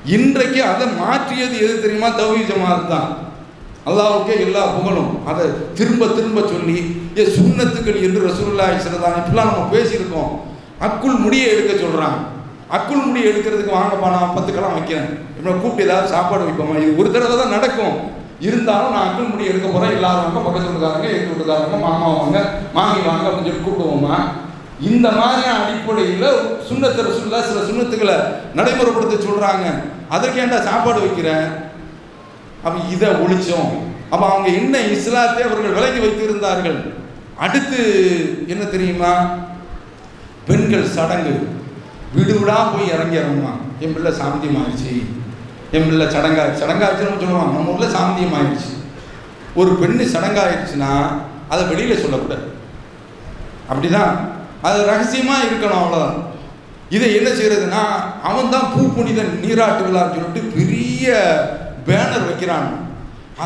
[0.06, 2.08] இன்றைக்கு அதை மாற்றியது எது தெரியுமா?
[2.08, 3.10] தௌஹீ ஜமாத் தான்.
[3.90, 5.12] அல்லாவுக்கே எல்லா புகழும்.
[5.30, 5.44] அதை
[5.80, 6.78] திரும்ப திரும்ப சொல்லி
[7.20, 10.32] ஏ சுண்ணத்துக்கள் என்று ரசூல்லா சிறதான் இப்படிலாம் நம்ம பேசியிருக்கோம்.
[10.88, 12.20] அக்குள் முடியை எடுக்க சொல்கிறாங்க
[12.76, 15.10] அக்குள் முடியை எடுக்கிறதுக்கு வாங்கப்பா நான் பத்து வைக்கிறேன்.
[15.38, 16.76] இப்போ கூப்பிட்டு ஏதாவது சாப்பாடு வைப்போமா?
[16.84, 17.96] இது ஒரு தடவை தான் நடக்கும்.
[18.48, 22.40] இருந்தாலும் நான் அக்குள் முடி எடுக்க போகிறேன் எல்லாரும் வாங்க பக்கத்து வீட்டுக்காரங்க எங்கள் வீட்டுக்காரங்க மாமா வாங்க
[22.78, 24.16] மாமி வாங்க அப்படின்னு சொல்லி கூப்பிடுவோமா?
[24.90, 26.28] இந்த மாதிரியான அடிப்படையில்
[26.70, 28.18] சுண்ணத்தை ரசூல்லா சில சுண்ணத்துக்களை
[28.58, 29.66] நடைமுறைப்படுத்த சொல்கிறாங்க
[30.16, 31.46] அதற்கேண்டா சாப்பாடு வைக்கிறேன்
[32.66, 33.72] அப்ப இதை ஒழிச்சோம்.
[34.10, 36.78] அப்ப அவங்க என்ன இஸ்லாத்தை அவர்கள் விலகி வைத்திருந்தார்கள்?
[37.38, 37.80] அடுத்து
[38.48, 39.12] என்ன தெரியுமா?
[40.48, 41.36] பெண்கள் சடங்கு.
[42.16, 44.94] விடுவிடா போய் இறங்கி இறங்குவான் என் பிள்ளை சாந்தியம் ஆயிடுச்சு.
[45.72, 48.72] என் பிள்ளை சடங்கா சடங்காச்சுன்னு சொல்லுவான் நம்ம ஊரில் சாந்தியம் ஆயிடுச்சு.
[49.56, 50.92] ஒரு பெண்ணு சடங்காயிடுச்சுன்னா
[51.50, 52.46] அதை வெளியில் சொல்லக்கூடாது.
[53.72, 54.16] அப்படிதான்.
[54.62, 56.24] அது ரகசியமாக இருக்கணும் அவ்வளோதான்
[56.90, 57.84] இதை என்ன செய்யறதுன்னா
[58.24, 61.14] அவன் தான் பூ புனித நீராட்டு விழான்னு சொல்லிட்டு பெரிய
[61.88, 62.70] பேனர் வைக்கிறான்.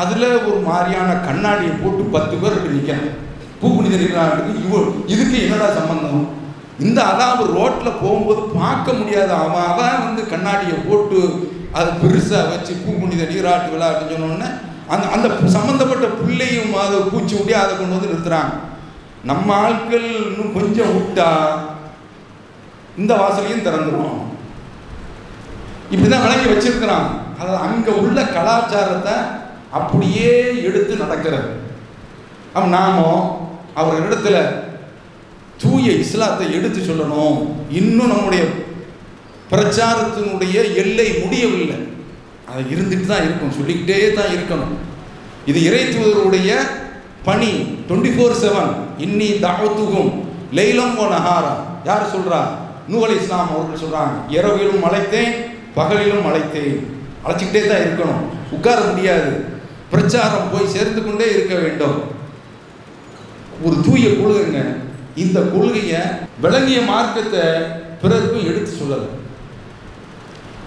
[0.00, 3.08] அதில் ஒரு மாதிரியான கண்ணாடியை போட்டு பத்து பேர் இப்படி நிற்கிறான்
[3.60, 4.82] பூ புனித நீராட்டுக்கு இவ
[5.14, 6.22] இதுக்கு என்னடா சம்பந்தம்?
[6.86, 9.30] இந்த அதாவது ரோட்டில் போகும்போது பார்க்க முடியாத.
[9.44, 11.18] அவன் அவன் வந்து கண்ணாடியை போட்டு
[11.78, 14.52] அது பெருசாக வச்சு பூ நீராட்டு விழாட்டுன்னு சொன்ன
[14.94, 15.26] அந்த அந்த
[15.56, 18.54] சம்மந்தப்பட்ட பிள்ளையும் அதை பூச்சி விட்டு அதை கொண்டு வந்து நிறுத்துகிறாங்க
[19.30, 21.28] நம்ம ஆட்கள் இன்னும் கொஞ்சம் விட்டா
[23.00, 24.16] இந்த வாசலையும் திறந்துரும்.
[25.92, 27.08] இப்படி தான் விளங்கி வச்சிருக்கிறான்.
[27.40, 29.14] அது அங்கே உள்ள கலாச்சாரத்தை
[29.78, 30.32] அப்படியே
[30.68, 31.50] எடுத்து நடக்கிறது.
[32.56, 33.28] அப்ப அவர்
[33.80, 34.36] அவர்களிடத்துல
[35.62, 37.38] தூய இஸ்லாத்தை எடுத்து சொல்லணும்.
[37.80, 38.42] இன்னும் நம்முடைய
[39.52, 41.78] பிரச்சாரத்தினுடைய எல்லை முடியவில்லை.
[42.50, 44.74] அது இருந்துட்டு தான் இருக்கும் சொல்லிக்கிட்டே தான் இருக்கணும்.
[45.50, 46.50] இது இறை தூதருடைய
[47.28, 47.50] பணி
[47.88, 48.72] டுவெண்ட்டி ஃபோர் செவன்
[49.04, 50.10] இன்னி தாவத்துகும்
[50.58, 51.52] லைலம் ஓ நஹாரா.
[51.88, 52.40] யார் சொல்கிறா
[52.92, 55.34] நூல் இஸ்லாம் அவர்கள் சொல்கிறாங்க இரவிலும் அழைத்தேன்
[55.76, 56.80] பகலிலும் அழைத்தேன்.
[57.24, 58.22] அழைச்சிக்கிட்டே தான் இருக்கணும்.
[58.56, 59.32] உட்கார முடியாது.
[59.92, 61.98] பிரச்சாரம் போய் சேர்ந்து கொண்டே இருக்க வேண்டும்.
[63.66, 64.60] ஒரு தூய கொள்கைங்க.
[65.22, 66.00] இந்த கொள்கையை
[66.44, 67.44] விளங்கிய மார்க்கத்தை
[68.02, 69.08] பிறருக்கும் எடுத்து சொல்லலை.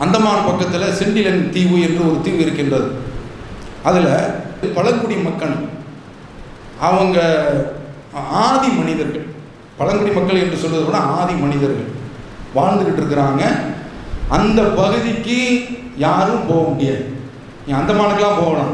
[0.04, 2.89] அந்தமான் பக்கத்தில் செண்டிலன் தீவு என்று ஒரு தீவு இருக்கின்றது.
[3.89, 4.12] அதில்
[4.76, 5.56] பழங்குடி மக்கள்
[6.88, 7.20] அவங்க
[8.46, 9.28] ஆதி மனிதர்கள்
[9.78, 11.89] பழங்குடி மக்கள் என்று சொல்வதை விட ஆதி மனிதர்கள்
[12.58, 13.44] வாழ்ந்துக்கிட்டு இருக்கிறாங்க.
[14.38, 15.38] அந்த பகுதிக்கு
[16.06, 17.06] யாரும் போக முடியாது.
[17.66, 18.74] நீ அந்தமானுக்கெல்லாம் போகலாம்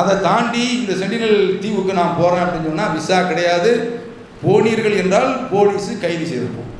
[0.00, 3.70] அதை தாண்டி இந்த சென்டினல் தீவுக்கு நான் போகிறேன் அப்படின்னு சொன்னால் விசா கிடையாது.
[4.44, 6.72] போனீர்கள் என்றால் போலீஸு கைது செய்திருப்போம்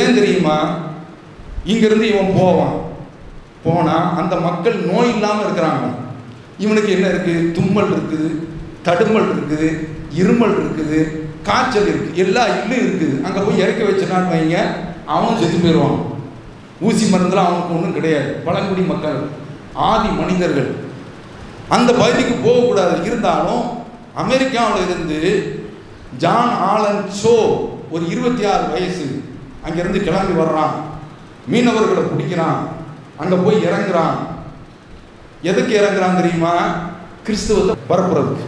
[0.00, 0.56] ஏன் தெரியுமா?
[1.72, 2.76] இங்கேருந்து இவன் போவான்.
[3.64, 5.86] போனால் அந்த மக்கள் நோய் இல்லாமல் இருக்கிறாங்க.
[6.64, 8.28] இவனுக்கு என்ன இருக்குது தும்மல் இருக்குது
[8.86, 9.70] தடுமல் இருக்குது
[10.20, 11.00] இருமல் இருக்குது
[11.48, 13.16] காய்ச்சல் இருக்குது எல்லா இல்லும் இருக்குது.
[13.26, 14.58] அங்கே போய் இறக்கி வச்சுனான்னு வைங்க.
[15.14, 15.98] அவனும் செத்து போயிடுவான்.
[16.80, 18.30] ஊசி மருந்துலாம் அவனுக்கு ஒன்றும் கிடையாது.
[18.32, 19.18] பழங்குடி மக்கள்
[19.74, 20.76] ஆதி மனிதர்கள்.
[21.68, 23.04] அந்த பகுதிக்கு போகக்கூடாது.
[23.04, 23.64] இருந்தாலும்
[24.14, 25.20] அமெரிக்காவில் இருந்து
[26.16, 27.34] ஜான் ஆலன் ஷோ
[27.90, 29.22] ஒரு இருபத்தி ஆறு வயசு
[29.66, 30.74] அங்கேருந்து கிளம்பி வர்றான்.
[31.52, 32.58] மீனவர்களை பிடிக்கிறான்.
[33.16, 34.16] அங்கே போய் இறங்குறான்.
[35.42, 36.54] எதுக்கு இறங்குறான் தெரியுமா?
[37.26, 38.46] கிறிஸ்துவத்தை பரப்புறதுக்கு.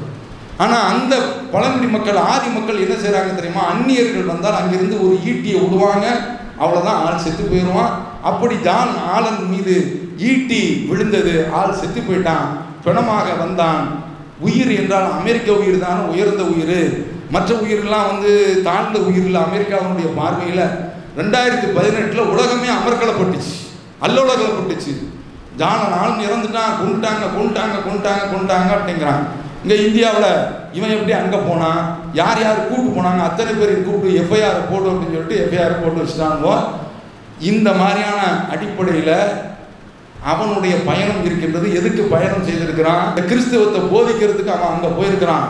[0.57, 1.17] ஆனால் அந்த
[1.53, 3.63] பழங்குடி மக்கள் ஆதி மக்கள் என்ன செய்கிறாங்க தெரியுமா?
[3.65, 6.07] அந்நியர்கள் வந்தால் அங்கிருந்து ஒரு ஈட்டியை விடுவாங்க
[6.61, 8.09] அவ்வளோதான் ஆள் செத்து போயிடுவான்.
[8.29, 9.77] அப்படி ஜான் ஆலன் மீது
[10.29, 11.35] ஈட்டி விழுந்தது.
[11.59, 12.47] ஆள் செத்து போயிட்டான்.
[12.85, 13.83] பிணமாக வந்தான்.
[14.47, 16.79] உயிர் என்றால் அமெரிக்க உயிர் தான் உயர்ந்த உயிர்.
[17.35, 18.31] மற்ற உயிரெல்லாம் வந்து
[18.67, 20.65] தாழ்ந்த உயிரில் அமெரிக்காவுடைய பார்வையில்
[21.21, 23.55] ரெண்டாயிரத்தி பதினெட்டில் உலகமே அமர்க்கலப்பட்டுச்சு
[24.07, 24.93] அல்லோலகலப்பட்டுச்சு.
[25.61, 29.25] ஜான நாள் இறந்துட்டான் கொண்டுட்டாங்க கொண்டுட்டாங்க கொண்டுட்டாங்க கொண்டுட்டாங்க அப்படிங்கிறான்.
[29.63, 30.31] இங்கே இந்தியாவில்
[30.77, 31.81] இவன் எப்படி அங்கே போனான்?
[32.21, 33.23] யார் யார் கூப்பிட்டு போனாங்க?
[33.29, 36.55] அத்தனை பேரையும் கூப்பிட்டு எஃப்ஐஆர் போடு அப்படின்னு சொல்லிட்டு எஃப்ஐஆர் போட்டு வச்சுட்டாங்க
[37.41, 38.21] இந்த மாதிரியான
[38.53, 39.17] அடிப்படையில்
[40.33, 41.67] அவனுடைய பயணம் இருக்கின்றது.
[41.75, 43.05] எதுக்கு பயணம் செய்திருக்கிறான்?
[43.09, 45.47] இந்த கிறிஸ்தவத்தை போதிக்கிறதுக்கு அவன் அங்கே போயிருக்கிறான்.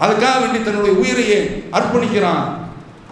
[0.00, 1.38] அதுக்காக வேண்டி தன்னுடைய உயிரையே
[1.78, 2.44] அர்ப்பணிக்கிறான்.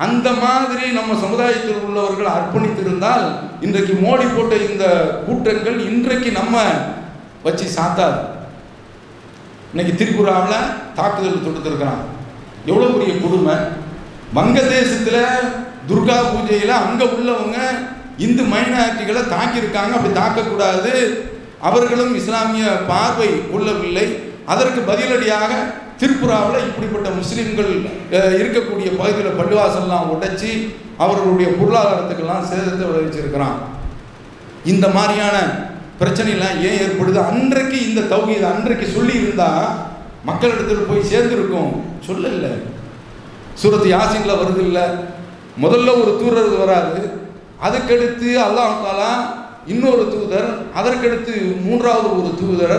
[0.05, 3.25] அந்த மாதிரி நம்ம சமுதாயத்தில் உள்ளவர்கள் அர்ப்பணித்திருந்தால்
[3.61, 4.85] இன்றைக்கு மோடி போட்ட இந்த
[5.27, 6.57] கூட்டங்கள் இன்றைக்கு நம்ம
[7.43, 8.19] வச்சு சாத்தாது.
[9.73, 12.03] இன்னைக்கு திரிபுராவில் தாக்குதல் தொடுத்திருக்கிறான்.
[12.71, 13.57] எவ்வளோ பெரிய கொடுமை.
[14.37, 15.25] வங்கதேசத்தில்
[15.89, 17.57] துர்கா பூஜையில் அங்கே உள்ளவங்க
[18.19, 19.93] இந்து மைனாரிட்டிகளை தாக்கியிருக்காங்க.
[19.97, 20.93] அப்படி தாக்கக்கூடாது.
[21.61, 24.19] அவர்களும் இஸ்லாமிய பார்வை கொள்ளவில்லை.
[24.47, 25.53] அதற்கு பதிலடியாக
[26.01, 27.73] திருப்புராவில் இப்படிப்பட்ட முஸ்லீம்கள்
[28.11, 33.57] இருக்கக்கூடிய பகுதியில் பள்ளிவாசல்லாம் உடைச்சி அவர்களுடைய பொருளாதாரத்துக்கெல்லாம் சேதத்தை விளைவிச்சிருக்கிறான்.
[34.65, 35.37] இந்த மாதிரியான
[36.01, 37.29] பிரச்சனைலாம் ஏன் ஏற்படுது?
[37.29, 39.51] அன்றைக்கு இந்த தௌஹீத் அன்றைக்கு சொல்லியிருந்தா
[40.25, 41.85] மக்களிடத்தில் போய் சேர்ந்திருக்கும்.
[42.07, 42.55] சொல்லலை.
[43.63, 45.15] சூரத் யாசின்ல வருது இல்லை.
[45.63, 47.01] முதல்ல ஒரு தூதர் வராது.
[47.67, 49.13] அதுக்கடுத்து அல்லாஹ் தாலா
[49.73, 51.35] இன்னொரு தூதர் அதற்கடுத்து
[51.67, 52.79] மூன்றாவது ஒரு தூதர்.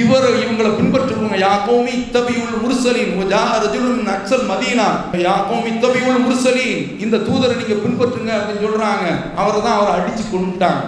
[0.00, 1.36] இவர் இவங்களை பின்பற்றுவாங்க.
[1.44, 4.86] யா கோமி தபியுல் முர்சலின் ஜா ரஜுலுன் அக்சல் மதீனா.
[5.26, 9.06] யா கோமி தபியுல் முர்சலின் இந்த தூதரை நீங்க பின்பற்றுங்க அப்படின்னு சொல்றாங்க.
[9.40, 10.82] அவரை தான் அவரை அடிச்சு கொண்டுட்டாங்க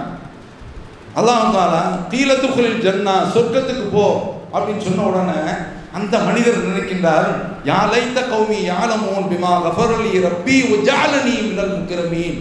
[1.21, 1.81] அல்லாஹ் தாலா
[2.13, 4.05] தீலத்துக்குளில் ஜன்னா சொர்க்கத்துக்கு போ
[4.55, 5.41] அப்படின்னு சொன்ன உடனே
[5.93, 7.31] அந்த மனிதர் நினைக்கின்றார்
[7.65, 12.39] யாலைந்த கௌமி யாலமோன் பிமா கஃபரலி ரப்பி உஜாலனி மினல் முக்கிரமீன்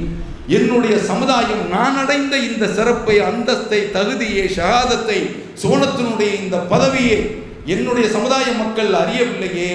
[0.48, 5.20] என்னுடைய சமுதாயம் நான் அடைந்த இந்த சிறப்பை அந்தஸ்தை தகுதியை ஷகாதத்தை
[5.64, 7.20] சோனத்தினுடைய இந்த பதவியை
[7.66, 9.74] என்னுடைய சமுதாய மக்கள் அறியவில்லையே.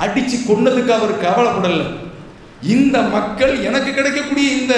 [0.00, 1.86] அடிச்சு கொண்டதுக்கு அவர் கவலைப்படலை.
[2.74, 4.74] இந்த மக்கள் எனக்கு கிடைக்கக்கூடிய இந்த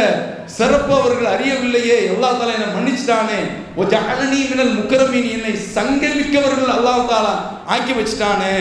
[0.56, 1.96] சிறப்பு அவர்கள் அறியவில்லையே.
[2.12, 3.38] எல்லா தாலா என்னை மன்னிச்சிட்டானே.
[3.78, 7.34] ஓ ஜாலனி மினல் முக்கரமீன் என்னை சங்கமிக்கவர்கள் அல்லாஹ் தாலா
[7.74, 8.54] ஆக்கி வச்சிட்டானே.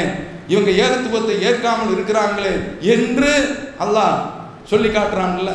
[0.53, 2.53] இவங்க ஏகத்துவத்தை ஏற்காமல் இருக்கிறாங்களே
[2.95, 3.31] என்று
[3.85, 4.17] அல்லாஹ்
[4.71, 5.53] சொல்லி காட்டுறாங்கல்ல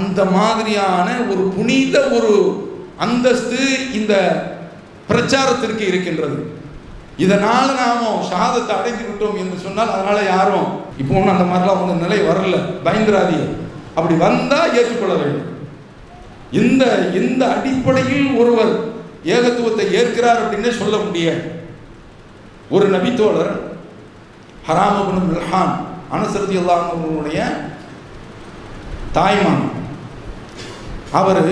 [0.00, 2.34] அந்த மாதிரியான ஒரு புனித ஒரு
[3.04, 3.60] அந்தஸ்து
[3.98, 4.14] இந்த
[5.10, 6.38] பிரச்சாரத்திற்கு இருக்கின்றது.
[7.24, 10.68] இதனால நாம சாதத்தை அடைந்து விட்டோம் என்று சொன்னால் அதனால யாரும்
[11.00, 12.56] இப்போ ஒன்றும் அந்த மாதிரிலாம் உங்க நிலை வரல.
[12.86, 13.42] பயந்துராதிய
[13.96, 15.48] அப்படி வந்தா ஏற்றுக்கொள்ள வேண்டும்.
[16.60, 16.84] இந்த
[17.20, 18.72] இந்த அடிப்படையில் ஒருவர்
[19.34, 21.42] ஏகத்துவத்தை ஏற்கிறார் அப்படின்னே சொல்ல முடியாது.
[22.74, 23.52] ஒரு நபித்தோழர்
[24.68, 25.74] ஹராமபுன் மில்ஹான்
[26.16, 27.38] அனுசரதி அல்லாஹனுடைய
[29.16, 29.64] தாய்மான்.
[31.20, 31.42] அவர்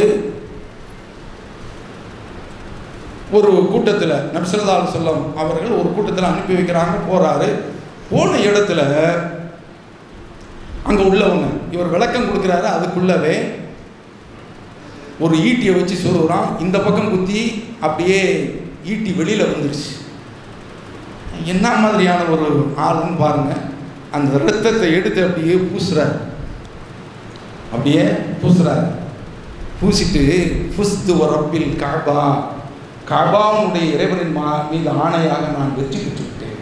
[3.33, 7.49] ஒரு கூட்டத்தில் நபிசல்லால் செல்லம் அவர்கள் ஒரு கூட்டத்தில் அனுப்பி வைக்கிறாங்க போகிறாரு
[8.11, 8.81] போன இடத்துல
[10.85, 13.35] அங்கே உள்ளவங்க இவர் விளக்கம் கொடுக்குறாரு அதுக்குள்ளவே
[15.19, 17.41] ஒரு ஈட்டியை வச்சு சொல்லுறான் இந்த பக்கம் குத்தி
[17.81, 18.21] அப்படியே
[18.85, 19.91] ஈட்டி வெளியில் வந்துருச்சு.
[21.45, 23.63] என்ன மாதிரியான ஒரு ஆளுன்னு பாருங்கள்
[24.13, 26.17] அந்த ரத்தத்தை எடுத்து அப்படியே பூசுறாரு.
[27.73, 28.05] அப்படியே
[28.43, 28.87] பூசுறாரு.
[29.81, 30.23] பூசிட்டு
[30.77, 32.23] புஸ்து ரப்பில் காபா
[33.11, 36.59] கபாவுடைய இறைவனின் மா மீது ஆணையாக நான் வெற்றி பெற்றுவிட்டேன்.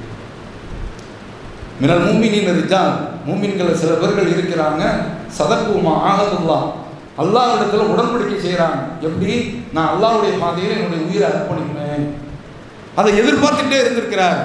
[1.80, 2.94] மினல் மூமினின் ரிஜால்
[3.26, 4.82] மூமின்கள் சில பேர்கள் இருக்கிறாங்க
[5.38, 6.58] சதக்குமா ஆகதுல்லா
[7.22, 9.34] அல்லாவிடத்தில் உடன்படிக்கை செய்கிறாங்க எப்படி?
[9.76, 12.06] நான் அல்லாவுடைய பாதையில் என்னுடைய உயிரை அர்ப்பணிப்பேன்.
[12.98, 14.40] அதை எதிர்பார்த்துட்டே இருந்திருக்கிறார்.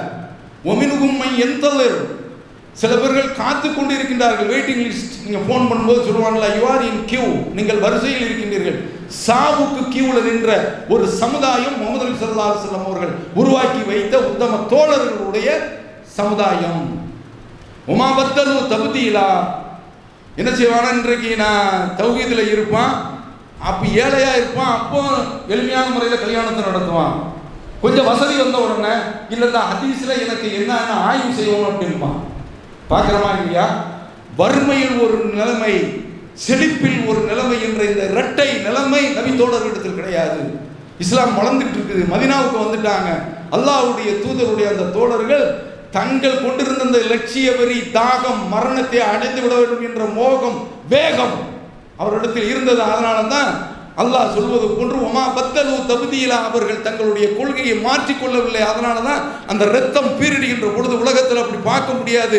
[0.70, 1.64] ஒமினுகும்மை எந்த
[2.82, 7.24] சில பேர்கள் காத்து கொண்டு இருக்கின்றார்கள் வெயிட்டிங் லிஸ்ட் நீங்கள் ஃபோன் பண்ணும்போது சொல்லுவாங்களா யூ ஆர் இன் கியூ
[7.58, 8.78] நீங்கள் வரிசையில் இருக்கின்றீர்கள்.
[9.26, 10.50] சாவுக்கு கீவுல நின்ற
[10.88, 15.48] ஒரு சமுதாயம் முகமது நபி ஸல்லல்லாஹு செல்லம் அவர்கள் உருவாக்கி வைத்த உத்தம தோழர்களுடைய
[16.02, 17.02] சமுதாயம்.
[17.86, 19.24] உமாபத்தது பத்தலு
[20.36, 20.92] என்ன செய்வானா?
[20.92, 22.94] இன்றைக்கு நான் தௌஹீதில் இருப்பான்.
[23.58, 24.72] அப்போ ஏழையாக இருப்பான்.
[24.78, 25.00] அப்போ
[25.48, 27.14] எளிமையான முறையில் கல்யாணத்தை நடத்துவான்.
[27.80, 28.94] கொஞ்சம் வசதி வந்த உடனே
[29.28, 32.18] இல்லை இந்த ஹதீஸில் எனக்கு என்னென்ன ஆய்வு செய்வோம் அப்படின்பான்.
[32.90, 33.66] பார்க்குறமா இல்லையா?
[34.36, 36.03] வறுமையில் ஒரு நிலைமை
[36.34, 39.36] செழிப்பில் ஒரு நிலைமை என்ற இந்த இரட்டை நிலைமை நபி
[39.94, 40.58] கிடையாது.
[40.98, 42.02] இஸ்லாம் வளர்ந்துட்டு இருக்குது.
[42.14, 43.10] மதினாவுக்கு வந்துட்டாங்க.
[43.50, 50.04] அல்லாவுடைய தூதருடைய அந்த தோழர்கள் தங்கள் கொண்டிருந்த அந்த லட்சிய வெறி தாகம் மரணத்தை அடைந்து விட வேண்டும் என்ற
[50.04, 51.36] மோகம் வேகம்
[51.96, 52.82] அவரிடத்தில் இருந்தது.
[52.82, 53.50] அதனால தான்
[54.02, 60.68] அல்லாஹ் சொல்வது போன்று ஒமா பத்தலு தகுதியிலா அவர்கள் தங்களுடைய கொள்கையை மாற்றிக்கொள்ளவில்லை அதனால தான் அந்த ரத்தம் பீரிடுகின்ற
[60.76, 62.38] பொழுது உலகத்தில் அப்படி பார்க்க முடியாது.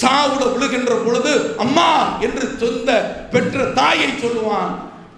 [0.00, 1.32] சாவுட விழுகின்ற பொழுது
[1.64, 1.90] அம்மா
[2.26, 2.90] என்று சொந்த
[3.34, 4.72] பெற்ற தாயை சொல்லுவான்.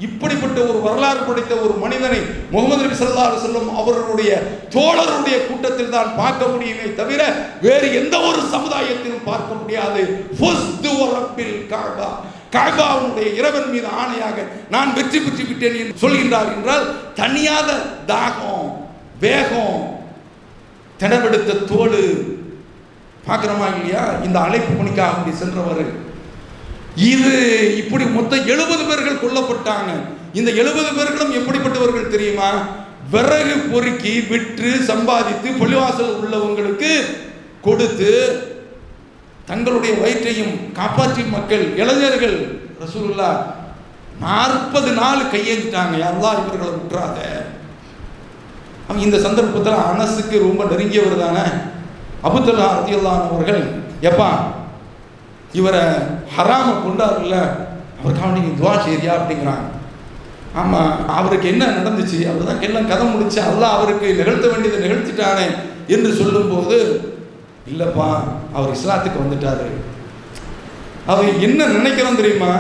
[0.07, 2.19] இப்படிப்பட்ட ஒரு வரலாறு படைத்த ஒரு மனிதனை
[2.55, 4.31] முகமது நபி ஸல்லல்லாஹு அலைஹி அவர்களுடைய
[4.75, 7.21] தோழருடைய கூட்டத்தில் தான் பார்க்க முடியுமே தவிர
[7.67, 10.03] வேறு எந்த ஒரு சமுதாயத்திலும் பார்க்க முடியாது.
[12.65, 14.39] ஃபுஸ்து இறைவன் மீது ஆணையாக
[14.71, 17.71] நான் வெற்றி பெற்று விட்டேன் என்று சொல்கின்றார் என்றால் தனியாத
[18.07, 18.67] தாகம்
[19.21, 19.77] வேகம்
[21.01, 22.01] திடவெடுத்த தோடு
[23.29, 24.03] பார்க்குறோமா இல்லையா?
[24.25, 25.85] இந்த அழைப்பு பணிக்காக அப்படி சென்றவர்.
[26.95, 27.33] இது
[27.77, 29.91] இப்படி மொத்தம் எழுபது பேர்கள் கொல்லப்பட்டாங்க.
[30.33, 32.51] இந்த எழுபது பேர்களும் எப்படிப்பட்டவர்கள் தெரியுமா?
[33.11, 36.93] விறகு பொறுக்கி விற்று சம்பாதித்து பள்ளிவாசல் உள்ளவங்களுக்கு
[37.61, 38.13] கொடுத்து
[39.49, 42.39] தங்களுடைய வயிற்றையும் காப்பாற்றி மக்கள் இளைஞர்கள்
[42.83, 43.29] ரசூலுல்லா
[44.25, 45.95] நாற்பது நாள் கையேந்திட்டாங்க.
[46.03, 47.19] யாரெல்லாம் இவர்களை விட்டுறாத
[48.87, 51.45] அவங்க இந்த சந்தர்ப்பத்தில் அனசுக்கு ரொம்ப நெருங்கியவர் தானே?
[52.27, 53.63] அபுத்தல்லா ரத்தியல்லான் அவர்கள்
[54.09, 54.31] எப்பா
[55.59, 55.83] இவரை
[56.37, 57.37] ஹராம கொண்டாருல்ல?
[58.01, 59.67] அவருக்காக நீங்கள் துவா செய்றியா அப்படிங்கிறாங்க.
[60.61, 62.19] ஆமாம் அவருக்கு என்ன நடந்துச்சு?
[62.31, 65.47] அவர் தான் எல்லாம் கதை முடிச்சு அல்லாஹ் அவருக்கு நிகழ்த்த வேண்டியதை நிகழ்த்திட்டானே
[65.95, 66.77] என்று சொல்லும்போது
[67.71, 68.09] இல்லைப்பா
[68.57, 69.69] அவர் இஸ்லாத்துக்கு வந்துட்டாரு.
[71.13, 72.53] அவர் என்ன நினைக்கிறோம் தெரியுமா?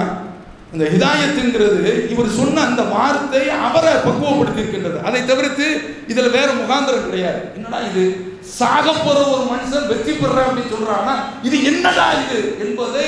[0.73, 5.67] இந்த ஹிதாயத்துங்கிறது இவர் சொன்ன அந்த வார்த்தை அவரை பக்குவப்படுத்தி இருக்கின்றது அதை தவிர்த்து
[6.13, 7.41] இதில் வேற முகாந்திரம் கிடையாது.
[7.57, 8.05] என்னடா இது?
[8.59, 13.07] சாக போற ஒரு மனுஷன் வெற்றி பெற அப்படின்னு சொல்றான்னா இது என்னடா இது என்பதை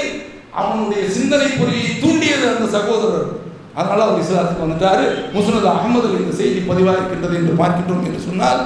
[0.60, 3.28] அவனுடைய சிந்தனை பொறியை தூண்டியது அந்த சகோதரர்.
[3.74, 5.04] அதனால அவர் இஸ்லாத்துக்கு வந்துட்டாரு.
[5.34, 8.62] முஸ்னது அகமது இந்த செய்தி பதிவாக இருக்கின்றது என்று பார்க்கின்றோம் என்று சொன்னால்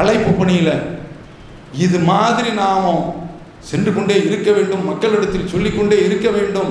[0.00, 0.72] அழைப்பு பணியில்
[1.72, 3.26] இது மாதிரி நாமும்
[3.60, 6.70] சென்று கொண்டே இருக்க வேண்டும் மக்களிடத்தில் சொல்லிக்கொண்டே இருக்க வேண்டும்.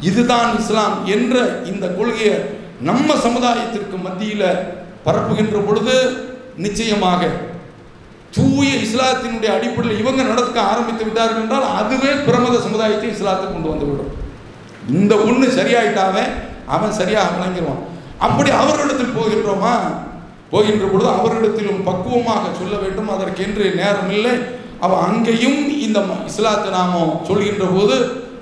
[0.00, 2.36] இதுதான் இஸ்லாம் என்ற இந்த கொள்கையை
[2.80, 4.48] நம்ம சமுதாயத்திற்கு மத்தியில்
[5.04, 5.94] பரப்புகின்ற பொழுது
[6.56, 7.28] நிச்சயமாக
[8.30, 14.12] தூய இஸ்லாத்தினுடைய அடிப்படையில் இவங்க நடக்க ஆரம்பித்து விட்டார்கள் என்றால் அதுவே பிரமத சமுதாயத்தை இஸ்லாத்துக்கு கொண்டு வந்துவிடும்
[14.88, 16.24] இந்த ஒன்று சரியாயிட்டாவே
[16.66, 17.82] அவன் சரியாக விளங்கிடுவான்.
[18.18, 20.05] அப்படி அவர்களிடத்தில் போகின்றோமா?
[20.50, 23.08] போகின்ற பொழுது அவரிடத்திலும் பக்குவமாக சொல்ல வேண்டும்.
[23.08, 24.34] அதற்கென்று நேரம் இல்லை
[24.80, 26.94] அவன் அங்கேயும் இந்த ம- இஸ்லாத்தை நாம
[27.28, 27.96] சொல்கின்ற போது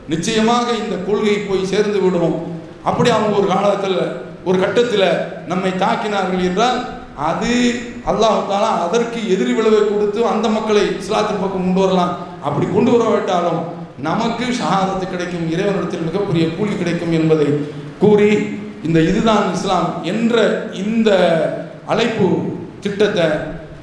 [0.08, 2.34] நிச்சயமாக இந்த கொள்கை போய் சேர்ந்து விடும்
[2.82, 3.98] அப்படி அவங்க ஒரு காலத்தில்
[4.44, 5.06] ஒரு கட்டத்தில்
[5.46, 6.78] நம்மை தாக்கினார்கள் என்றால்
[7.24, 7.52] அது
[8.06, 12.12] அல்லாஹாலா அதற்கு எதிரி விளைவை கொடுத்து அந்த மக்களை இஸ்லாத்தின் பக்கம் கொண்டு வரலாம்.
[12.42, 13.60] அப்படி கொண்டு வரவிட்டாலும்
[13.98, 17.48] நமக்கு ஷஹாதத்து கிடைக்கும் இறைவனிடத்தில் மிகப்பெரிய கூலி கிடைக்கும் என்பதை
[17.98, 18.30] கூறி
[18.82, 20.36] இந்த இதுதான் இஸ்லாம் என்ற
[20.74, 21.10] இந்த
[21.92, 22.28] அழைப்பு
[22.84, 23.26] திட்டத்தை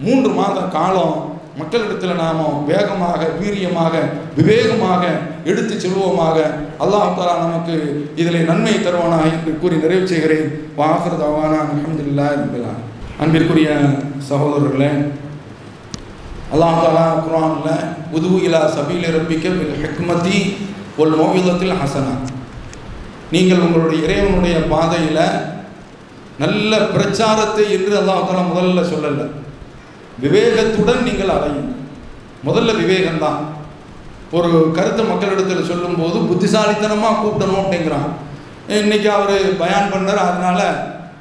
[0.05, 1.17] மூன்று மாத காலம்
[1.59, 3.93] மக்களிடத்தில் நாம் வேகமாக வீரியமாக
[4.37, 5.03] விவேகமாக
[5.49, 6.37] எடுத்து செல்வோமாக
[6.83, 7.75] அல்லாஹாலா நமக்கு
[8.21, 10.47] இதில் நன்மை தருவானாக என்று கூறி நிறைவு செய்கிறேன்.
[10.79, 12.73] வாஹரதாவானா அலமதுல்லா என்பதா
[13.23, 13.69] அன்பிற்குரிய
[14.29, 14.91] சகோதரர்களே
[16.55, 17.85] அல்லாஹ் குரானில்
[18.17, 19.45] உதுவு இலா சபையில் இறப்பிக்க
[19.83, 20.37] ஹெக்மதி
[20.99, 22.13] ஒரு ஒல் ஹசனா.
[23.33, 25.25] நீங்கள் உங்களுடைய இறைவனுடைய பாதையில்
[26.39, 29.25] நல்ல பிரச்சாரத்தை என்று அல்லாஹால முதல்ல சொல்லலை.
[30.23, 31.79] விவேகத்துடன் நீங்கள் அலையுங்கள்
[32.47, 33.41] முதல்ல விவேகம்தான்.
[34.31, 38.09] ஒரு கருத்தை மக்களிடத்தில் சொல்லும்போது புத்திசாலித்தனமாக கூப்பிடணும் அப்படிங்கிறான்
[38.67, 40.65] இன்னைக்கு அவர் பயான் பண்ணார் அதனால்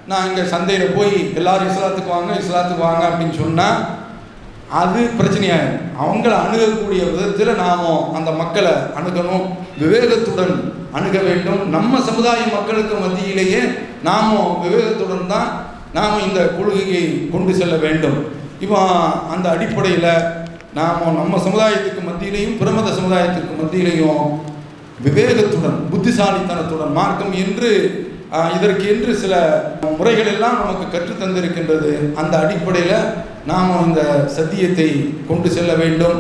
[0.07, 3.81] நான் இங்கே சந்தையில் போய் எல்லோரும் இஸ்லாத்துக்கு வாங்க இஸ்லாத்துக்கு வாங்க அப்படின்னு சொன்னால்
[4.81, 9.47] அது பிரச்சனையாயிடும் அவங்கள அணுகக்கூடிய விதத்தில் நாம் அந்த மக்களை அணுகணும்.
[9.81, 10.55] விவேகத்துடன்
[10.97, 11.61] அணுக வேண்டும்.
[11.77, 13.63] நம்ம சமுதாய மக்களுக்கு மத்தியிலேயே
[14.09, 15.49] நாமும் விவேகத்துடன் தான்
[15.97, 18.19] நாம் இந்த கொள்கையை கொண்டு செல்ல வேண்டும்.
[18.65, 18.81] இப்போ
[19.35, 20.13] அந்த அடிப்படையில்
[20.79, 24.23] நாம் நம்ம சமுதாயத்துக்கு மத்தியிலையும் பிரமத சமுதாயத்திற்கு மத்தியிலையும்
[25.07, 27.71] விவேகத்துடன் புத்திசாலித்தனத்துடன் மார்க்கம் என்று
[28.57, 29.35] இதற்கு என்று சில
[29.99, 31.93] முறைகள் எல்லாம் நமக்கு கற்றுத் தந்திருக்கின்றது.
[32.21, 33.09] அந்த அடிப்படையில்
[33.51, 34.03] நாம் இந்த
[34.37, 34.89] சத்தியத்தை
[35.29, 36.17] கொண்டு செல்ல வேண்டும்.